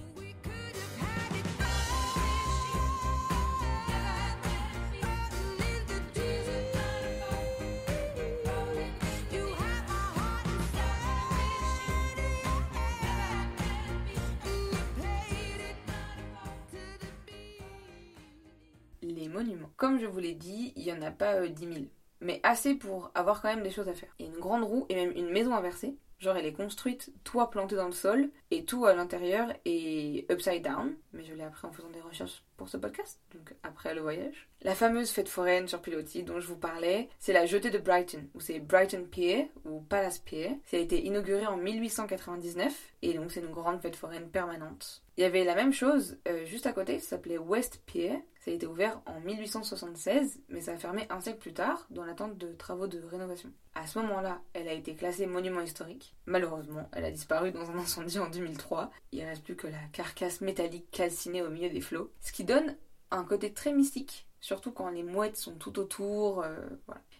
Monuments. 19.35 19.71
Comme 19.77 19.99
je 19.99 20.05
vous 20.05 20.19
l'ai 20.19 20.33
dit, 20.33 20.73
il 20.75 20.83
n'y 20.83 20.93
en 20.93 21.01
a 21.01 21.11
pas 21.11 21.35
euh, 21.35 21.49
10 21.49 21.73
000, 21.73 21.85
mais 22.21 22.39
assez 22.43 22.73
pour 22.75 23.11
avoir 23.13 23.41
quand 23.41 23.49
même 23.49 23.63
des 23.63 23.71
choses 23.71 23.89
à 23.89 23.93
faire. 23.93 24.09
Il 24.19 24.25
y 24.25 24.29
a 24.29 24.31
une 24.31 24.39
grande 24.39 24.63
roue 24.63 24.85
et 24.89 24.95
même 24.95 25.11
une 25.15 25.29
maison 25.29 25.53
inversée. 25.53 25.95
Genre, 26.19 26.37
elle 26.37 26.45
est 26.45 26.53
construite, 26.53 27.11
toit 27.25 27.49
planté 27.49 27.75
dans 27.75 27.87
le 27.87 27.91
sol, 27.91 28.29
et 28.49 28.63
tout 28.63 28.85
à 28.85 28.95
l'intérieur 28.95 29.51
est 29.65 30.25
upside 30.31 30.63
down. 30.63 30.95
Mais 31.11 31.25
je 31.25 31.33
l'ai 31.33 31.43
appris 31.43 31.67
en 31.67 31.73
faisant 31.73 31.89
des 31.89 31.99
recherches 31.99 32.41
pour 32.55 32.69
ce 32.69 32.77
podcast, 32.77 33.19
donc 33.33 33.53
après 33.63 33.93
le 33.93 34.01
voyage. 34.01 34.47
La 34.61 34.75
fameuse 34.75 35.09
fête 35.09 35.27
foraine 35.27 35.67
sur 35.67 35.81
pilotis 35.81 36.23
dont 36.23 36.39
je 36.39 36.47
vous 36.47 36.57
parlais, 36.57 37.09
c'est 37.19 37.33
la 37.33 37.45
jetée 37.45 37.69
de 37.69 37.79
Brighton, 37.79 38.23
ou 38.33 38.39
c'est 38.39 38.59
Brighton 38.59 39.05
Pier, 39.11 39.51
ou 39.65 39.81
Palace 39.81 40.19
Pier. 40.19 40.57
Ça 40.65 40.77
a 40.77 40.79
été 40.79 41.05
inauguré 41.05 41.45
en 41.47 41.57
1899, 41.57 42.73
et 43.01 43.13
donc 43.13 43.31
c'est 43.31 43.41
une 43.41 43.51
grande 43.51 43.81
fête 43.81 43.97
foraine 43.97 44.29
permanente. 44.29 45.03
Il 45.17 45.21
y 45.21 45.25
avait 45.25 45.43
la 45.43 45.55
même 45.55 45.73
chose 45.73 46.17
euh, 46.29 46.45
juste 46.45 46.65
à 46.65 46.71
côté, 46.71 46.99
ça 46.99 47.09
s'appelait 47.09 47.37
West 47.37 47.81
Pier. 47.85 48.23
Ça 48.45 48.51
a 48.51 48.53
été 48.53 48.67
ouvert 48.67 49.01
en 49.07 49.19
1876, 49.21 50.39
mais 50.49 50.61
ça 50.61 50.73
a 50.73 50.77
fermé 50.77 51.07
un 51.09 51.19
siècle 51.19 51.39
plus 51.39 51.53
tard, 51.53 51.87
dans 51.89 52.05
l'attente 52.05 52.37
de 52.37 52.53
travaux 52.53 52.85
de 52.85 53.01
rénovation. 53.01 53.51
À 53.73 53.87
ce 53.87 53.97
moment-là, 53.97 54.39
elle 54.53 54.67
a 54.67 54.73
été 54.73 54.93
classée 54.93 55.25
monument 55.25 55.61
historique. 55.61 56.13
Malheureusement, 56.27 56.87
elle 56.91 57.05
a 57.05 57.11
disparu 57.11 57.51
dans 57.51 57.71
un 57.71 57.79
incendie 57.79 58.19
en 58.19 58.29
2003. 58.29 58.91
Il 59.11 59.23
reste 59.23 59.43
plus 59.43 59.55
que 59.55 59.65
la 59.65 59.79
carcasse 59.93 60.41
métallique 60.41 60.91
calcinée 60.91 61.41
au 61.41 61.49
milieu 61.49 61.71
des 61.71 61.81
flots, 61.81 62.11
ce 62.21 62.31
qui 62.31 62.43
donne 62.43 62.75
un 63.09 63.23
côté 63.23 63.51
très 63.51 63.73
mystique, 63.73 64.27
surtout 64.41 64.71
quand 64.71 64.89
les 64.89 65.03
mouettes 65.03 65.37
sont 65.37 65.55
tout 65.55 65.79
autour. 65.79 66.43
euh. 66.43 66.55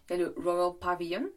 Il 0.08 0.20
y 0.20 0.22
a 0.22 0.26
le 0.26 0.36
Royal 0.38 0.74
Pavilion, 0.80 1.28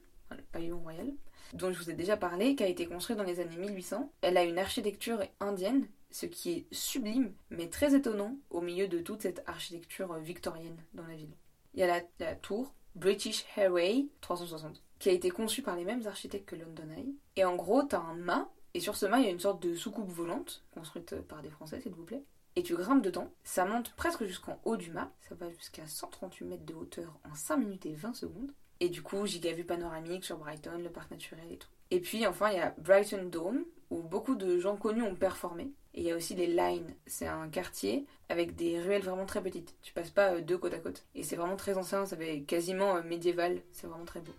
pavillon 0.53 0.81
royal, 0.81 1.15
dont 1.55 1.73
je 1.73 1.79
vous 1.79 1.89
ai 1.89 1.95
déjà 1.95 2.19
parlé, 2.19 2.55
qui 2.55 2.63
a 2.63 2.67
été 2.69 2.85
construit 2.85 3.17
dans 3.17 3.23
les 3.23 3.41
années 3.41 3.57
1800. 3.57 4.13
Elle 4.21 4.37
a 4.37 4.45
une 4.45 4.59
architecture 4.59 5.23
indienne, 5.41 5.87
ce 6.11 6.27
qui 6.27 6.51
est 6.51 6.67
sublime, 6.73 7.35
mais 7.51 7.69
très 7.69 7.95
étonnant 7.95 8.37
au 8.51 8.61
milieu 8.61 8.89
de 8.89 9.01
toute 9.01 9.23
cette 9.23 9.43
architecture 9.47 10.15
victorienne 10.19 10.83
dans 10.95 11.07
la 11.07 11.15
ville. 11.15 11.37
Il 11.75 11.81
y 11.81 11.83
a 11.83 12.03
la, 12.19 12.35
tour 12.35 12.75
British 12.95 13.45
Airway 13.57 14.07
360, 14.21 14.83
qui 14.99 15.09
a 15.11 15.13
été 15.13 15.31
conçue 15.31 15.63
par 15.63 15.77
les 15.77 15.85
mêmes 15.85 16.07
architectes 16.07 16.49
que 16.49 16.57
London 16.57 16.91
Eye. 16.97 17.15
Et 17.37 17.45
en 17.45 17.57
gros, 17.57 17.83
t'as 17.83 18.01
un 18.01 18.15
mât, 18.15 18.51
et 18.75 18.81
sur 18.81 18.97
ce 18.97 19.07
mât, 19.07 19.19
il 19.19 19.25
y 19.25 19.29
a 19.29 19.33
une 19.33 19.41
sorte 19.41 19.63
de 19.63 19.75
soucoupe 19.75 20.11
volante, 20.11 20.65
construite 20.73 21.15
par 21.23 21.43
des 21.43 21.51
Français, 21.51 21.81
s'il 21.81 21.93
vous 21.93 22.05
plaît. 22.05 22.25
Et 22.57 22.63
tu 22.63 22.75
grimpes 22.75 23.03
dedans, 23.03 23.31
ça 23.45 23.65
monte 23.65 23.93
presque 23.95 24.25
jusqu'en 24.25 24.61
haut 24.65 24.77
du 24.77 24.91
mât, 24.91 25.13
ça 25.29 25.37
va 25.37 25.49
jusqu'à 25.51 25.87
138 25.87 26.45
mètres 26.45 26.65
de 26.65 26.75
hauteur 26.75 27.17
en 27.31 27.35
5 27.35 27.57
minutes 27.59 27.87
et 27.87 27.95
20 27.95 28.15
secondes. 28.15 28.53
Et 28.81 28.89
du 28.89 29.03
coup, 29.03 29.27
giga 29.27 29.53
vue 29.53 29.65
panoramique 29.65 30.25
sur 30.25 30.39
Brighton, 30.39 30.79
le 30.79 30.91
parc 30.91 31.11
naturel 31.11 31.53
et 31.53 31.57
tout. 31.57 31.69
Et 31.91 32.01
puis 32.01 32.27
enfin, 32.27 32.51
il 32.51 32.57
y 32.57 32.61
a 32.61 32.75
Brighton 32.79 33.29
Dome, 33.31 33.65
où 33.91 34.03
beaucoup 34.03 34.35
de 34.35 34.59
gens 34.59 34.77
connus 34.77 35.03
ont 35.03 35.15
performé. 35.15 35.73
Et 35.95 36.01
il 36.01 36.07
y 36.07 36.11
a 36.13 36.17
aussi 36.17 36.35
les 36.35 36.47
Lines. 36.47 36.95
C'est 37.07 37.27
un 37.27 37.49
quartier 37.49 38.07
avec 38.29 38.55
des 38.55 38.81
ruelles 38.81 39.03
vraiment 39.03 39.27
très 39.27 39.43
petites. 39.43 39.75
Tu 39.83 39.93
passes 39.93 40.11
pas 40.11 40.35
euh, 40.35 40.41
deux 40.41 40.59
côte 40.59 40.75
à 40.75 40.79
côte. 40.79 41.05
Et 41.15 41.23
c'est 41.23 41.37
vraiment 41.37 41.57
très 41.57 41.77
ancien, 41.77 42.07
ça 42.07 42.17
fait 42.17 42.43
quasiment 42.43 42.97
euh, 42.97 43.03
médiéval. 43.03 43.61
C'est 43.73 43.87
vraiment 43.87 44.05
très 44.05 44.21
beau. 44.21 44.33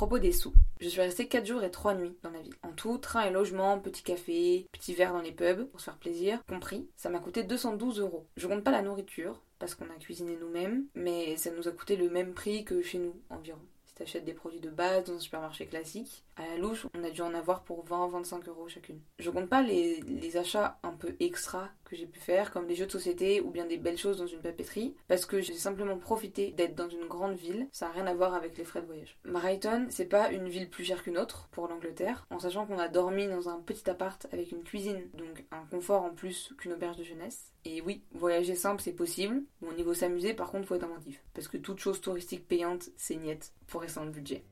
Propos 0.00 0.18
des 0.18 0.32
sous, 0.32 0.54
je 0.80 0.88
suis 0.88 1.02
restée 1.02 1.28
4 1.28 1.44
jours 1.44 1.62
et 1.62 1.70
3 1.70 1.92
nuits 1.92 2.16
dans 2.22 2.30
la 2.30 2.40
ville. 2.40 2.54
En 2.62 2.72
tout, 2.72 2.96
train 2.96 3.26
et 3.26 3.30
logement, 3.30 3.78
petit 3.78 4.02
café, 4.02 4.66
petit 4.72 4.94
verre 4.94 5.12
dans 5.12 5.20
les 5.20 5.30
pubs, 5.30 5.66
pour 5.66 5.78
se 5.78 5.84
faire 5.84 5.98
plaisir, 5.98 6.42
compris, 6.48 6.88
ça 6.96 7.10
m'a 7.10 7.18
coûté 7.18 7.42
212 7.42 8.00
euros. 8.00 8.26
Je 8.38 8.46
compte 8.46 8.64
pas 8.64 8.70
la 8.70 8.80
nourriture, 8.80 9.42
parce 9.58 9.74
qu'on 9.74 9.90
a 9.90 9.98
cuisiné 10.00 10.38
nous-mêmes, 10.40 10.86
mais 10.94 11.36
ça 11.36 11.50
nous 11.50 11.68
a 11.68 11.72
coûté 11.72 11.96
le 11.96 12.08
même 12.08 12.32
prix 12.32 12.64
que 12.64 12.80
chez 12.80 12.96
nous, 12.96 13.14
environ. 13.28 13.60
Si 13.84 13.94
t'achètes 13.94 14.24
des 14.24 14.32
produits 14.32 14.60
de 14.60 14.70
base 14.70 15.04
dans 15.04 15.16
un 15.16 15.18
supermarché 15.18 15.66
classique, 15.66 16.24
à 16.38 16.46
la 16.46 16.56
louche, 16.56 16.86
on 16.96 17.04
a 17.04 17.10
dû 17.10 17.20
en 17.20 17.34
avoir 17.34 17.62
pour 17.62 17.84
20-25 17.84 18.48
euros 18.48 18.68
chacune. 18.68 19.00
Je 19.18 19.28
compte 19.28 19.50
pas 19.50 19.60
les, 19.60 20.00
les 20.00 20.36
achats 20.38 20.78
un 20.82 20.92
peu 20.92 21.14
extra 21.20 21.68
que 21.90 21.96
j'ai 21.96 22.06
pu 22.06 22.20
faire, 22.20 22.52
comme 22.52 22.66
des 22.66 22.76
jeux 22.76 22.86
de 22.86 22.92
société 22.92 23.40
ou 23.40 23.50
bien 23.50 23.66
des 23.66 23.76
belles 23.76 23.98
choses 23.98 24.18
dans 24.18 24.26
une 24.26 24.40
papeterie, 24.40 24.94
parce 25.08 25.26
que 25.26 25.40
j'ai 25.40 25.54
simplement 25.54 25.98
profité 25.98 26.52
d'être 26.52 26.76
dans 26.76 26.88
une 26.88 27.08
grande 27.08 27.36
ville, 27.36 27.66
ça 27.72 27.86
n'a 27.86 27.92
rien 27.92 28.06
à 28.06 28.14
voir 28.14 28.34
avec 28.34 28.56
les 28.56 28.64
frais 28.64 28.80
de 28.80 28.86
voyage. 28.86 29.18
Brighton, 29.24 29.86
c'est 29.90 30.06
pas 30.06 30.30
une 30.30 30.48
ville 30.48 30.70
plus 30.70 30.84
chère 30.84 31.02
qu'une 31.02 31.18
autre 31.18 31.48
pour 31.50 31.66
l'Angleterre, 31.66 32.26
en 32.30 32.38
sachant 32.38 32.64
qu'on 32.64 32.78
a 32.78 32.88
dormi 32.88 33.26
dans 33.26 33.48
un 33.48 33.58
petit 33.58 33.90
appart 33.90 34.26
avec 34.32 34.52
une 34.52 34.62
cuisine, 34.62 35.10
donc 35.14 35.44
un 35.50 35.66
confort 35.66 36.02
en 36.02 36.10
plus 36.10 36.54
qu'une 36.58 36.72
auberge 36.72 36.96
de 36.96 37.04
jeunesse. 37.04 37.52
Et 37.64 37.82
oui, 37.82 38.04
voyager 38.12 38.54
simple 38.54 38.80
c'est 38.80 38.92
possible, 38.92 39.42
mais 39.60 39.68
au 39.68 39.74
niveau 39.74 39.92
s'amuser 39.92 40.32
par 40.32 40.50
contre 40.50 40.68
faut 40.68 40.76
être 40.76 40.84
inventif, 40.84 41.22
parce 41.34 41.48
que 41.48 41.56
toute 41.56 41.80
chose 41.80 42.00
touristique 42.00 42.46
payante 42.46 42.90
c'est 42.96 43.16
niette 43.16 43.52
pour 43.66 43.80
rester 43.80 43.98
dans 44.00 44.06
le 44.06 44.12
budget. 44.12 44.44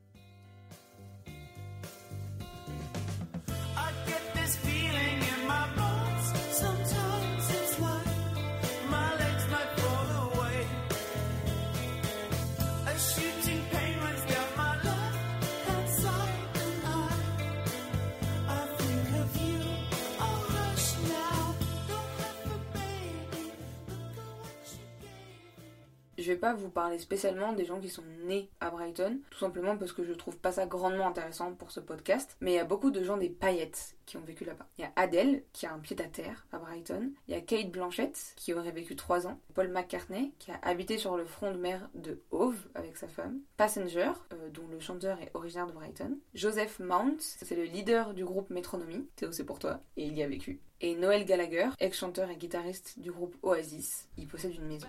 Vais 26.31 26.37
pas 26.37 26.53
vous 26.53 26.69
parler 26.69 26.99
spécialement 26.99 27.53
des 27.53 27.65
gens 27.65 27.79
qui 27.79 27.89
sont 27.89 28.03
nés 28.25 28.49
à 28.59 28.69
Brighton, 28.69 29.19
tout 29.29 29.39
simplement 29.39 29.77
parce 29.77 29.93
que 29.93 30.03
je 30.03 30.13
trouve 30.13 30.37
pas 30.37 30.51
ça 30.51 30.65
grandement 30.65 31.07
intéressant 31.07 31.53
pour 31.53 31.71
ce 31.71 31.79
podcast, 31.79 32.37
mais 32.41 32.53
il 32.53 32.55
y 32.55 32.59
a 32.59 32.65
beaucoup 32.65 32.91
de 32.91 33.03
gens 33.03 33.17
des 33.17 33.29
paillettes 33.29 33.95
qui 34.05 34.17
ont 34.17 34.21
vécu 34.21 34.43
là-bas. 34.43 34.67
Il 34.77 34.81
y 34.81 34.85
a 34.85 34.91
Adèle, 34.95 35.43
qui 35.53 35.65
a 35.65 35.73
un 35.73 35.79
pied 35.79 35.95
à 36.01 36.07
terre 36.07 36.47
à 36.51 36.57
Brighton, 36.57 37.11
il 37.27 37.33
y 37.33 37.37
a 37.37 37.41
Kate 37.41 37.71
Blanchett, 37.71 38.33
qui 38.35 38.53
aurait 38.53 38.71
vécu 38.71 38.95
3 38.95 39.27
ans, 39.27 39.39
Paul 39.53 39.69
McCartney, 39.69 40.33
qui 40.39 40.51
a 40.51 40.59
habité 40.63 40.97
sur 40.97 41.15
le 41.15 41.25
front 41.25 41.51
de 41.51 41.57
mer 41.57 41.89
de 41.93 42.21
Hove 42.31 42.67
avec 42.73 42.97
sa 42.97 43.07
femme, 43.07 43.39
Passenger, 43.57 44.11
euh, 44.33 44.49
dont 44.49 44.67
le 44.69 44.79
chanteur 44.79 45.19
est 45.21 45.31
originaire 45.33 45.67
de 45.67 45.73
Brighton, 45.73 46.17
Joseph 46.33 46.79
Mount, 46.79 47.17
c'est 47.19 47.55
le 47.55 47.63
leader 47.63 48.13
du 48.13 48.25
groupe 48.25 48.49
Métronomie, 48.49 49.07
Théo 49.15 49.31
c'est 49.31 49.45
pour 49.45 49.59
toi, 49.59 49.81
et 49.97 50.05
il 50.05 50.17
y 50.17 50.23
a 50.23 50.27
vécu, 50.27 50.61
et 50.81 50.95
Noel 50.95 51.25
Gallagher, 51.25 51.69
ex-chanteur 51.79 52.29
et 52.29 52.35
guitariste 52.35 52.99
du 52.99 53.11
groupe 53.11 53.35
Oasis, 53.43 54.07
il 54.17 54.27
possède 54.27 54.55
une 54.55 54.67
maison. 54.67 54.87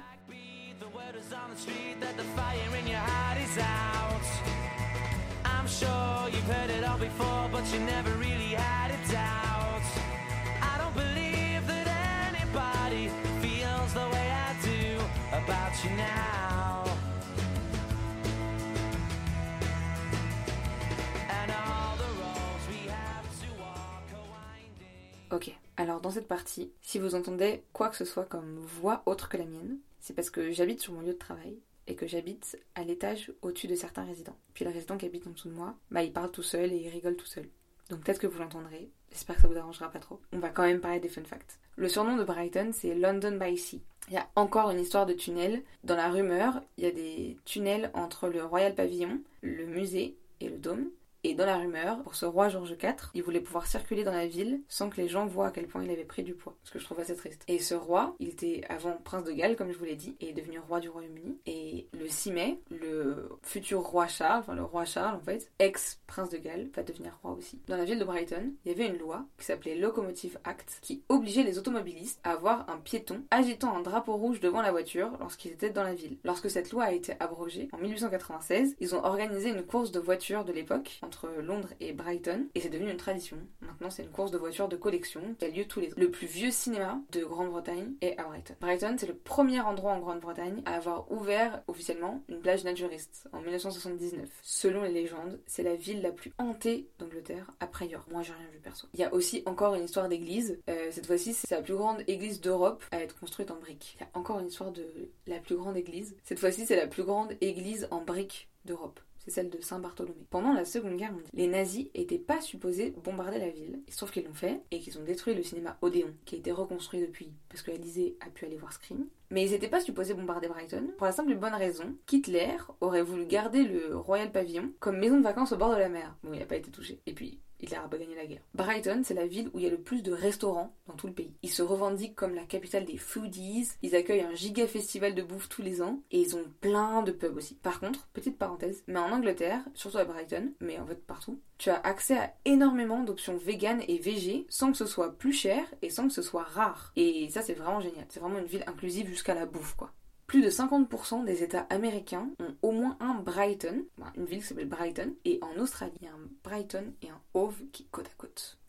Ok, 25.33 25.53
alors 25.81 26.03
dans 26.03 26.11
cette 26.11 26.29
partie, 26.29 26.71
si 26.83 26.99
vous 26.99 27.15
entendez 27.15 27.63
quoi 27.73 27.89
que 27.89 27.97
ce 27.97 28.05
soit 28.05 28.27
comme 28.27 28.59
voix 28.59 29.03
autre 29.07 29.31
que 29.31 29.39
la 29.39 29.47
mienne, 29.47 29.79
c'est 29.99 30.13
parce 30.13 30.29
que 30.29 30.51
j'habite 30.51 30.83
sur 30.83 30.93
mon 30.93 31.01
lieu 31.01 31.15
de 31.15 31.19
travail 31.19 31.59
et 31.87 31.95
que 31.95 32.07
j'habite 32.07 32.59
à 32.75 32.85
l'étage 32.85 33.33
au-dessus 33.41 33.67
de 33.67 33.75
certains 33.75 34.05
résidents. 34.05 34.37
Puis 34.53 34.67
le 34.67 34.73
résident 34.73 34.99
qui 34.99 35.07
habite 35.07 35.27
en 35.27 35.31
dessous 35.31 35.49
de 35.49 35.55
moi, 35.55 35.75
bah 35.91 36.03
il 36.03 36.13
parle 36.13 36.31
tout 36.31 36.43
seul 36.43 36.71
et 36.71 36.77
il 36.77 36.91
rigole 36.91 37.17
tout 37.17 37.25
seul. 37.25 37.49
Donc 37.89 38.01
peut-être 38.01 38.21
que 38.21 38.27
vous 38.27 38.39
l'entendrez, 38.39 38.91
j'espère 39.11 39.37
que 39.37 39.43
ça 39.43 39.49
vous 39.49 39.57
arrangera 39.57 39.91
pas 39.91 40.01
trop. 40.01 40.21
On 40.35 40.39
va 40.39 40.51
quand 40.51 40.65
même 40.65 40.83
parler 40.83 41.01
des 41.01 41.09
fun 41.09 41.25
facts. 41.25 41.59
Le 41.77 41.89
surnom 41.89 42.19
de 42.19 42.25
Brighton, 42.25 42.73
c'est 42.75 42.95
London 42.95 43.39
by 43.39 43.57
Sea. 43.57 43.81
Il 44.09 44.15
y 44.15 44.19
a 44.19 44.29
encore 44.37 44.71
une 44.71 44.81
histoire 44.81 45.07
de 45.07 45.15
tunnel. 45.15 45.63
Dans 45.83 45.97
la 45.97 46.11
rumeur, 46.11 46.61
il 46.77 46.85
y 46.85 46.89
a 46.89 46.93
des 46.93 47.39
tunnels 47.47 47.91
entre 47.95 48.29
le 48.29 48.45
Royal 48.45 48.75
Pavilion, 48.75 49.19
le 49.41 49.65
musée 49.65 50.15
et 50.41 50.51
le 50.51 50.59
dôme. 50.59 50.91
Et 51.23 51.35
dans 51.35 51.45
la 51.45 51.59
rumeur, 51.59 52.03
pour 52.03 52.15
ce 52.15 52.25
roi 52.25 52.49
George 52.49 52.71
IV, 52.83 53.11
il 53.15 53.23
voulait 53.23 53.41
pouvoir 53.41 53.67
circuler 53.67 54.05
dans 54.05 54.13
la 54.13 54.27
ville 54.27 54.63
sans 54.69 54.89
que 54.89 55.01
les 55.01 55.09
gens 55.09 55.27
voient 55.27 55.49
à 55.49 55.51
quel 55.51 55.67
point 55.67 55.85
il 55.85 55.91
avait 55.91 56.05
pris 56.05 56.23
du 56.23 56.35
poids. 56.35 56.57
Ce 56.65 56.71
que 56.71 56.79
je 56.79 56.85
trouve 56.85 57.01
assez 57.01 57.15
triste. 57.15 57.45
Et 57.47 57.59
ce 57.59 57.75
roi, 57.75 58.15
il 58.21 58.29
était 58.29 58.63
avant 58.69 58.97
prince 59.05 59.25
de 59.25 59.33
Galles, 59.33 59.57
comme 59.57 59.71
je 59.71 59.77
vous 59.77 59.85
l'ai 59.85 59.97
dit, 59.97 60.17
et 60.21 60.31
est 60.31 60.33
devenu 60.33 60.59
roi 60.59 60.81
du 60.81 60.89
Royaume-Uni. 60.89 61.39
Et 61.47 61.89
le 61.93 62.09
6 62.09 62.33
mai, 62.33 62.61
le 62.71 63.29
futur 63.43 63.81
roi 63.81 64.07
Charles, 64.07 64.41
enfin 64.41 64.55
le 64.55 64.65
roi 64.65 64.85
Charles 64.85 65.17
en 65.17 65.21
fait, 65.21 65.51
ex-prince 65.59 66.31
de 66.31 66.39
Galles, 66.39 66.71
va 66.75 66.83
devenir 66.83 67.19
roi 67.23 67.33
aussi. 67.33 67.61
Dans 67.69 67.77
la 67.77 67.85
ville 67.85 67.99
de 67.99 68.05
Brighton, 68.05 68.55
il 68.65 68.73
y 68.73 68.75
avait 68.75 68.87
une 68.87 68.99
loi 68.99 69.27
qui 69.39 69.45
s'appelait 69.45 69.77
Locomotive 69.77 70.39
Act, 70.45 70.79
qui 70.81 71.03
obligeait 71.09 71.43
les 71.43 71.59
automobilistes 71.59 72.21
à 72.25 72.33
avoir 72.33 72.69
un 72.71 72.79
piéton 72.79 73.23
agitant 73.31 73.77
un 73.77 73.83
drapeau 73.83 74.17
rouge 74.17 74.41
devant 74.41 74.63
la 74.63 74.71
voiture 74.71 75.11
lorsqu'ils 75.21 75.53
étaient 75.53 75.71
dans 75.71 75.83
la 75.83 75.95
ville. 75.95 76.17
Lorsque 76.25 76.51
cette 76.51 76.71
loi 76.73 76.85
a 76.85 76.93
été 76.93 77.15
abrogée, 77.21 77.69
en 77.73 77.79
1896, 77.79 78.77
ils 78.81 78.95
ont 78.95 79.05
organisé 79.05 79.51
une 79.51 79.65
course 79.65 79.93
de 79.93 80.01
voitures 80.01 80.45
de 80.45 80.53
l'époque 80.53 80.99
Londres 81.43 81.71
et 81.81 81.93
Brighton 81.93 82.47
et 82.55 82.61
c'est 82.61 82.69
devenu 82.69 82.91
une 82.91 82.97
tradition. 82.97 83.37
Maintenant, 83.61 83.91
c'est 83.91 84.03
une 84.03 84.11
course 84.11 84.31
de 84.31 84.39
voitures 84.39 84.69
de 84.69 84.77
collection 84.77 85.21
qui 85.39 85.45
a 85.45 85.49
lieu 85.49 85.65
tous 85.65 85.81
les 85.81 85.89
ans. 85.89 85.97
Le 85.97 86.11
plus 86.11 86.27
vieux 86.27 86.51
cinéma 86.51 87.01
de 87.13 87.25
Grande-Bretagne 87.25 87.95
est 88.01 88.19
à 88.19 88.25
Brighton. 88.25 88.55
Brighton, 88.61 88.97
c'est 88.99 89.07
le 89.07 89.15
premier 89.15 89.61
endroit 89.61 89.93
en 89.93 90.01
Grande-Bretagne 90.01 90.63
à 90.67 90.75
avoir 90.75 91.11
ouvert 91.11 91.63
officiellement 91.69 92.23
une 92.29 92.41
plage 92.41 92.65
naturiste 92.65 93.29
en 93.33 93.41
1979. 93.41 94.29
Selon 94.43 94.83
les 94.83 94.93
légendes, 94.93 95.41
c'est 95.47 95.63
la 95.63 95.77
ville 95.77 96.03
la 96.03 96.13
plus 96.13 96.33
hantée 96.39 96.89
d'Angleterre 96.99 97.51
après 97.61 97.89
York. 97.89 98.09
Moi, 98.11 98.23
j'ai 98.23 98.33
rien 98.33 98.49
vu 98.53 98.59
perso. 98.59 98.89
Il 98.95 99.01
y 99.01 99.05
a 99.05 99.13
aussi 99.13 99.43
encore 99.47 99.75
une 99.75 99.85
histoire 99.85 100.09
d'église. 100.09 100.59
Euh, 100.69 100.89
cette 100.91 101.07
fois-ci, 101.07 101.35
c'est 101.35 101.55
la 101.55 101.63
plus 101.63 101.75
grande 101.75 102.03
église 102.07 102.41
d'Europe 102.41 102.85
à 102.91 103.01
être 103.01 103.19
construite 103.19 103.51
en 103.51 103.57
briques. 103.57 103.97
Il 103.99 104.03
y 104.03 104.05
a 104.05 104.11
encore 104.15 104.41
une 104.41 104.49
histoire 104.49 104.73
de 104.73 104.85
la 105.27 105.39
plus 105.39 105.57
grande 105.57 105.77
église. 105.77 106.17
Cette 106.25 106.39
fois-ci, 106.39 106.67
c'est 106.67 106.77
la 106.77 106.87
plus 106.87 107.05
grande 107.05 107.35
église 107.41 107.89
en 107.91 108.03
briques 108.03 108.49
d'Europe. 108.65 109.01
C'est 109.21 109.31
celle 109.31 109.51
de 109.51 109.61
Saint-Bartholomé. 109.61 110.27
Pendant 110.31 110.53
la 110.53 110.65
Seconde 110.65 110.97
Guerre 110.97 111.13
mondiale, 111.13 111.31
les 111.35 111.47
nazis 111.47 111.89
étaient 111.95 112.19
pas 112.19 112.41
supposés 112.41 112.95
bombarder 113.05 113.39
la 113.39 113.51
ville. 113.51 113.81
Sauf 113.89 114.11
qu'ils 114.11 114.25
l'ont 114.25 114.35
fait 114.35 114.61
et 114.71 114.81
qu'ils 114.81 114.99
ont 114.99 115.05
détruit 115.05 115.35
le 115.35 115.43
cinéma 115.43 115.77
Odéon, 115.83 116.15
qui 116.25 116.37
a 116.37 116.39
été 116.39 116.53
reconstruit 116.53 117.01
depuis, 117.01 117.33
parce 117.49 117.63
que 117.63 117.71
Alizé 117.71 118.17
a 118.21 118.31
pu 118.31 118.47
aller 118.47 118.57
voir 118.57 118.73
Scream. 118.73 119.07
Mais 119.31 119.45
ils 119.45 119.51
n'étaient 119.53 119.69
pas 119.69 119.81
supposés 119.81 120.15
bombarder 120.15 120.49
Brighton, 120.49 120.93
pour 120.97 121.07
la 121.07 121.13
simple 121.13 121.33
et 121.33 121.37
bonne 121.37 121.55
raison 121.55 121.95
qu'Hitler 122.07 122.57
aurait 122.81 123.03
voulu 123.03 123.27
garder 123.27 123.63
le 123.63 123.97
Royal 123.97 124.33
Pavillon 124.33 124.73
comme 124.81 124.99
maison 124.99 125.19
de 125.19 125.23
vacances 125.23 125.53
au 125.53 125.57
bord 125.57 125.71
de 125.71 125.79
la 125.79 125.89
mer. 125.89 126.17
Bon, 126.23 126.33
il 126.33 126.39
n'a 126.39 126.47
pas 126.47 126.57
été 126.57 126.71
touché. 126.71 127.01
Et 127.07 127.13
puis, 127.13 127.41
Hitler 127.63 127.77
a 127.77 127.89
gagné 127.89 128.15
la 128.15 128.27
guerre. 128.27 128.43
Brighton, 128.55 129.03
c'est 129.05 129.15
la 129.15 129.27
ville 129.27 129.51
où 129.53 129.59
il 129.59 129.65
y 129.65 129.69
a 129.69 129.71
le 129.71 129.81
plus 129.81 130.03
de 130.03 130.13
restaurants 130.13 130.75
dans 130.87 130.95
tout 130.95 131.07
le 131.07 131.13
pays. 131.13 131.35
Ils 131.43 131.51
se 131.51 131.63
revendiquent 131.63 132.15
comme 132.15 132.35
la 132.35 132.45
capitale 132.45 132.85
des 132.85 132.97
foodies, 132.97 133.69
ils 133.83 133.95
accueillent 133.95 134.23
un 134.23 134.35
giga 134.35 134.67
festival 134.67 135.15
de 135.15 135.23
bouffe 135.23 135.49
tous 135.49 135.63
les 135.63 135.83
ans, 135.83 136.03
et 136.11 136.21
ils 136.21 136.37
ont 136.37 136.45
plein 136.61 137.03
de 137.03 137.13
pubs 137.13 137.37
aussi. 137.37 137.55
Par 137.57 137.81
contre, 137.81 138.09
petite 138.13 138.39
parenthèse, 138.39 138.83
mais 138.87 138.99
en 138.99 139.13
Angleterre, 139.13 139.63
surtout 139.75 139.99
à 139.99 140.05
Brighton, 140.05 140.53
mais 140.61 140.79
en 140.79 140.87
fait 140.87 141.05
partout, 141.07 141.41
tu 141.59 141.71
as 141.71 141.81
accès 141.81 142.17
à 142.17 142.35
énormément 142.45 143.03
d'options 143.03 143.37
véganes 143.37 143.83
et 143.87 143.99
végé 143.99 144.47
sans 144.49 144.71
que 144.73 144.79
ce 144.79 144.87
soit 144.87 145.17
plus 145.17 145.33
cher 145.33 145.63
et 145.83 145.91
sans 145.91 146.09
que 146.09 146.15
ce 146.15 146.23
soit 146.23 146.43
rare. 146.43 146.93
Et 146.97 147.29
ça, 147.29 147.43
c'est 147.43 147.55
vraiment 147.55 147.81
génial. 147.81 148.07
C'est 148.09 148.21
vraiment 148.21 148.39
une 148.39 148.47
ville 148.47 148.65
inclusive 148.67 149.09
jusqu'à 149.09 149.35
la 149.35 149.47
bouffe, 149.47 149.75
quoi. 149.77 149.93
Plus 150.31 150.43
de 150.43 150.49
50% 150.49 151.25
des 151.25 151.43
États 151.43 151.67
américains 151.71 152.31
ont 152.39 152.55
au 152.63 152.71
moins 152.71 152.97
un 153.01 153.15
Brighton, 153.15 153.85
une 154.17 154.27
ville 154.27 154.39
qui 154.39 154.47
s'appelle 154.47 154.69
Brighton, 154.69 155.13
et 155.25 155.41
en 155.43 155.61
Australie, 155.61 155.91
il 156.01 156.07
y 156.07 156.09
a 156.09 156.13
un 156.13 156.29
Brighton 156.45 156.93
et 157.03 157.09
un 157.09 157.21
Hove 157.35 157.61
qui 157.73 157.87
côte 157.87 158.07
à 158.07 158.15
côte. 158.17 158.60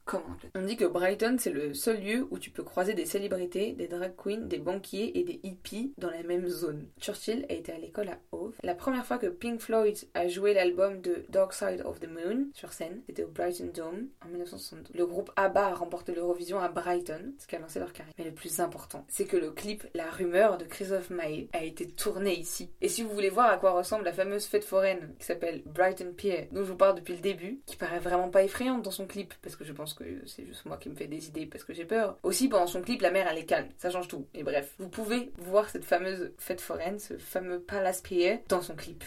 On 0.56 0.62
dit 0.62 0.76
que 0.76 0.86
Brighton, 0.86 1.38
c'est 1.40 1.52
le 1.52 1.74
seul 1.74 2.02
lieu 2.02 2.28
où 2.32 2.40
tu 2.40 2.50
peux 2.50 2.64
croiser 2.64 2.94
des 2.94 3.06
célébrités, 3.06 3.74
des 3.74 3.88
drag 3.88 4.14
queens, 4.16 4.48
des 4.48 4.58
banquiers 4.58 5.18
et 5.18 5.24
des 5.24 5.40
hippies 5.44 5.94
dans 5.98 6.10
la 6.10 6.24
même 6.24 6.48
zone. 6.48 6.88
Churchill 7.00 7.46
a 7.50 7.54
été 7.54 7.72
à 7.72 7.78
l'école 7.78 8.10
à 8.10 8.20
Hove. 8.32 8.56
La 8.64 8.76
première 8.76 9.06
fois 9.06 9.18
que 9.18 9.28
Pink 9.28 9.62
Floyd 9.62 9.98
a 10.14 10.28
joué 10.28 10.54
l'album 10.54 11.02
de 11.02 11.24
Dark 11.30 11.54
Side 11.54 11.84
of 11.86 12.00
the 12.00 12.10
Moon 12.10 12.48
sur 12.54 12.74
scène, 12.74 13.02
c'était 13.08 13.24
au 13.24 13.30
Brighton 13.30 13.72
Dome 13.74 14.08
en 14.26 14.30
1962. 14.30 14.98
Le 14.98 15.06
groupe 15.06 15.32
ABBA 15.36 15.68
a 15.68 15.74
remporté 15.74 16.14
l'Eurovision 16.14 16.60
à 16.60 16.68
Brighton, 16.68 17.34
ce 17.38 17.48
qui 17.48 17.56
a 17.56 17.60
lancé 17.60 17.80
leur 17.80 17.94
carrière. 17.94 18.14
Mais 18.18 18.26
le 18.26 18.34
plus 18.34 18.60
important, 18.60 19.06
c'est 19.08 19.26
que 19.26 19.38
le 19.38 19.52
clip 19.52 19.88
La 19.94 20.10
rumeur 20.10 20.58
de 20.58 20.66
Christophe 20.66 21.10
Maé 21.10 21.50
a 21.54 21.64
été 21.64 21.88
tourné 21.88 22.38
ici. 22.38 22.70
Et 22.82 22.90
si 22.90 23.04
vous 23.04 23.14
voulez 23.14 23.30
voir 23.30 23.50
à 23.50 23.58
quoi 23.58 23.72
ressemble 23.72 24.06
la 24.06 24.14
fameuse 24.14 24.46
fête 24.46 24.66
foraine 24.66 25.16
qui 25.20 25.26
s'appelle 25.26 25.62
Brighton 25.66 26.14
Pier, 26.16 26.50
dont 26.52 26.64
je 26.64 26.72
vous 26.72 26.78
parle 26.78 26.96
depuis 26.96 27.14
le 27.14 27.22
début, 27.22 27.62
qui 27.66 27.78
paraît 27.78 28.00
vraiment 28.00 28.30
pas 28.30 28.44
effrayante 28.44 28.82
dans 28.82 28.92
son 28.92 29.08
clip, 29.08 29.34
parce 29.42 29.56
que 29.56 29.64
je 29.64 29.74
pense 29.74 29.91
que 29.94 30.04
c'est 30.26 30.46
juste 30.46 30.66
moi 30.66 30.78
qui 30.78 30.90
me 30.90 30.96
fais 30.96 31.08
des 31.08 31.28
idées 31.28 31.46
parce 31.46 31.64
que 31.64 31.74
j'ai 31.74 31.86
peur. 31.86 32.18
Aussi, 32.24 32.48
pendant 32.48 32.68
son 32.68 32.82
clip, 32.82 33.02
la 33.02 33.12
mer 33.12 33.28
elle 33.30 33.38
est 33.38 33.46
calme, 33.46 33.70
ça 33.78 33.90
change 33.90 34.08
tout. 34.08 34.28
Et 34.34 34.44
bref, 34.44 34.74
vous 34.80 34.90
pouvez 34.90 35.32
voir 35.38 35.70
cette 35.70 35.86
fameuse 35.86 36.32
fête 36.38 36.62
foraine, 36.62 37.00
ce 37.00 37.18
fameux 37.18 37.60
Palace 37.60 38.02
Pier, 38.02 38.44
dans 38.50 38.62
son 38.62 38.76
clip. 38.76 39.04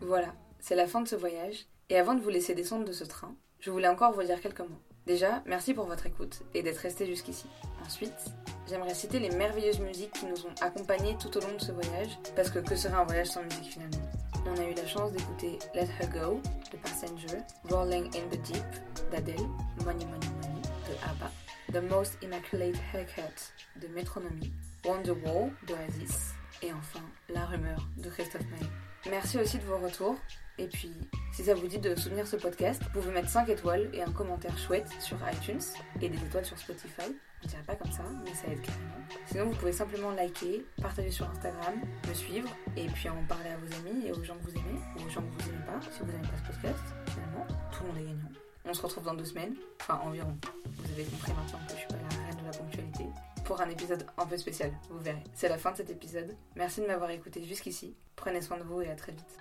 Voilà, 0.00 0.34
c'est 0.58 0.74
la 0.74 0.86
fin 0.86 1.00
de 1.00 1.08
ce 1.08 1.14
voyage. 1.14 1.66
Et 1.88 1.96
avant 1.96 2.14
de 2.14 2.20
vous 2.20 2.30
laisser 2.30 2.54
descendre 2.54 2.84
de 2.84 2.92
ce 2.92 3.04
train, 3.04 3.34
je 3.60 3.70
voulais 3.70 3.88
encore 3.88 4.12
vous 4.12 4.22
dire 4.22 4.40
quelques 4.40 4.60
mots. 4.60 4.80
Déjà, 5.06 5.42
merci 5.46 5.74
pour 5.74 5.86
votre 5.86 6.06
écoute 6.06 6.42
et 6.54 6.62
d'être 6.62 6.78
resté 6.78 7.06
jusqu'ici. 7.06 7.46
Ensuite, 7.84 8.12
j'aimerais 8.70 8.94
citer 8.94 9.18
les 9.18 9.30
merveilleuses 9.30 9.80
musiques 9.80 10.12
qui 10.12 10.26
nous 10.26 10.46
ont 10.46 10.54
accompagnés 10.60 11.16
tout 11.18 11.36
au 11.36 11.40
long 11.40 11.54
de 11.54 11.60
ce 11.60 11.72
voyage, 11.72 12.18
parce 12.36 12.50
que 12.50 12.60
que 12.60 12.76
serait 12.76 12.94
un 12.94 13.04
voyage 13.04 13.26
sans 13.26 13.42
musique 13.42 13.72
finalement 13.72 14.10
On 14.46 14.56
a 14.56 14.64
eu 14.64 14.74
la 14.74 14.86
chance 14.86 15.12
d'écouter 15.12 15.58
Let 15.74 15.88
Her 16.00 16.08
Go 16.08 16.40
de 16.72 16.76
Passenger, 16.78 17.38
Rolling 17.68 18.06
in 18.16 18.28
the 18.30 18.40
Deep 18.42 18.64
d'Adele, 19.10 19.36
Money 19.84 20.04
Money 20.06 20.30
Money 20.40 20.62
de 20.88 20.94
ABBA, 21.10 21.30
The 21.72 21.90
Most 21.90 22.18
Immaculate 22.22 22.76
Haircut 22.92 23.52
de 23.80 23.88
Metronomy, 23.88 24.52
Wonderwall 24.84 25.50
d'Oasis, 25.66 26.34
et 26.62 26.72
enfin 26.72 27.04
La 27.28 27.46
Rumeur 27.46 27.88
de 27.96 28.08
Christophe 28.08 28.46
Maé. 28.52 28.68
Merci 29.08 29.38
aussi 29.38 29.58
de 29.58 29.64
vos 29.64 29.78
retours. 29.78 30.16
Et 30.58 30.66
puis, 30.66 30.92
si 31.32 31.44
ça 31.44 31.54
vous 31.54 31.66
dit 31.66 31.78
de 31.78 31.94
soutenir 31.94 32.26
ce 32.26 32.36
podcast, 32.36 32.82
vous 32.82 33.00
pouvez 33.00 33.12
mettre 33.12 33.30
5 33.30 33.48
étoiles 33.48 33.88
et 33.94 34.02
un 34.02 34.10
commentaire 34.12 34.56
chouette 34.58 34.88
sur 35.00 35.16
iTunes 35.32 35.60
et 36.02 36.08
des 36.10 36.18
étoiles 36.18 36.44
sur 36.44 36.58
Spotify. 36.58 37.16
Je 37.42 37.48
dirais 37.48 37.62
pas 37.66 37.76
comme 37.76 37.90
ça, 37.90 38.02
mais 38.22 38.34
ça 38.34 38.48
aide 38.48 38.60
carrément. 38.60 39.00
Sinon, 39.24 39.46
vous 39.46 39.54
pouvez 39.54 39.72
simplement 39.72 40.10
liker, 40.10 40.66
partager 40.82 41.10
sur 41.10 41.30
Instagram, 41.30 41.80
me 42.06 42.12
suivre 42.14 42.50
et 42.76 42.86
puis 42.88 43.08
en 43.08 43.24
parler 43.24 43.48
à 43.48 43.56
vos 43.56 43.88
amis 43.88 44.06
et 44.06 44.12
aux 44.12 44.22
gens 44.22 44.36
que 44.36 44.50
vous 44.50 44.58
aimez 44.58 44.78
ou 44.98 45.06
aux 45.06 45.08
gens 45.08 45.22
que 45.22 45.42
vous 45.42 45.48
aimez 45.48 45.64
pas. 45.64 45.80
Si 45.90 46.00
vous 46.00 46.12
n'aimez 46.12 46.28
pas 46.28 46.36
ce 46.36 46.52
podcast, 46.52 46.84
finalement, 47.06 47.46
tout 47.72 47.82
le 47.84 47.88
monde 47.88 47.98
est 47.98 48.04
gagnant. 48.04 48.32
On 48.66 48.74
se 48.74 48.82
retrouve 48.82 49.04
dans 49.04 49.14
deux 49.14 49.24
semaines, 49.24 49.54
enfin 49.80 49.98
environ. 50.04 50.36
Vous 50.66 50.92
avez 50.92 51.04
compris 51.04 51.32
maintenant 51.32 51.58
que 51.66 51.72
je 51.72 51.78
suis 51.78 51.88
pas 51.88 51.94
de 51.94 52.29
ponctualité 52.50 53.04
pour 53.44 53.60
un 53.60 53.68
épisode 53.68 54.06
un 54.16 54.26
peu 54.26 54.36
spécial, 54.36 54.70
vous 54.90 55.00
verrez. 55.00 55.24
C'est 55.34 55.48
la 55.48 55.58
fin 55.58 55.72
de 55.72 55.76
cet 55.78 55.90
épisode. 55.90 56.36
Merci 56.54 56.80
de 56.82 56.86
m'avoir 56.86 57.10
écouté 57.10 57.42
jusqu'ici. 57.42 57.96
Prenez 58.14 58.40
soin 58.42 58.58
de 58.58 58.62
vous 58.62 58.80
et 58.80 58.88
à 58.88 58.94
très 58.94 59.12
vite. 59.12 59.38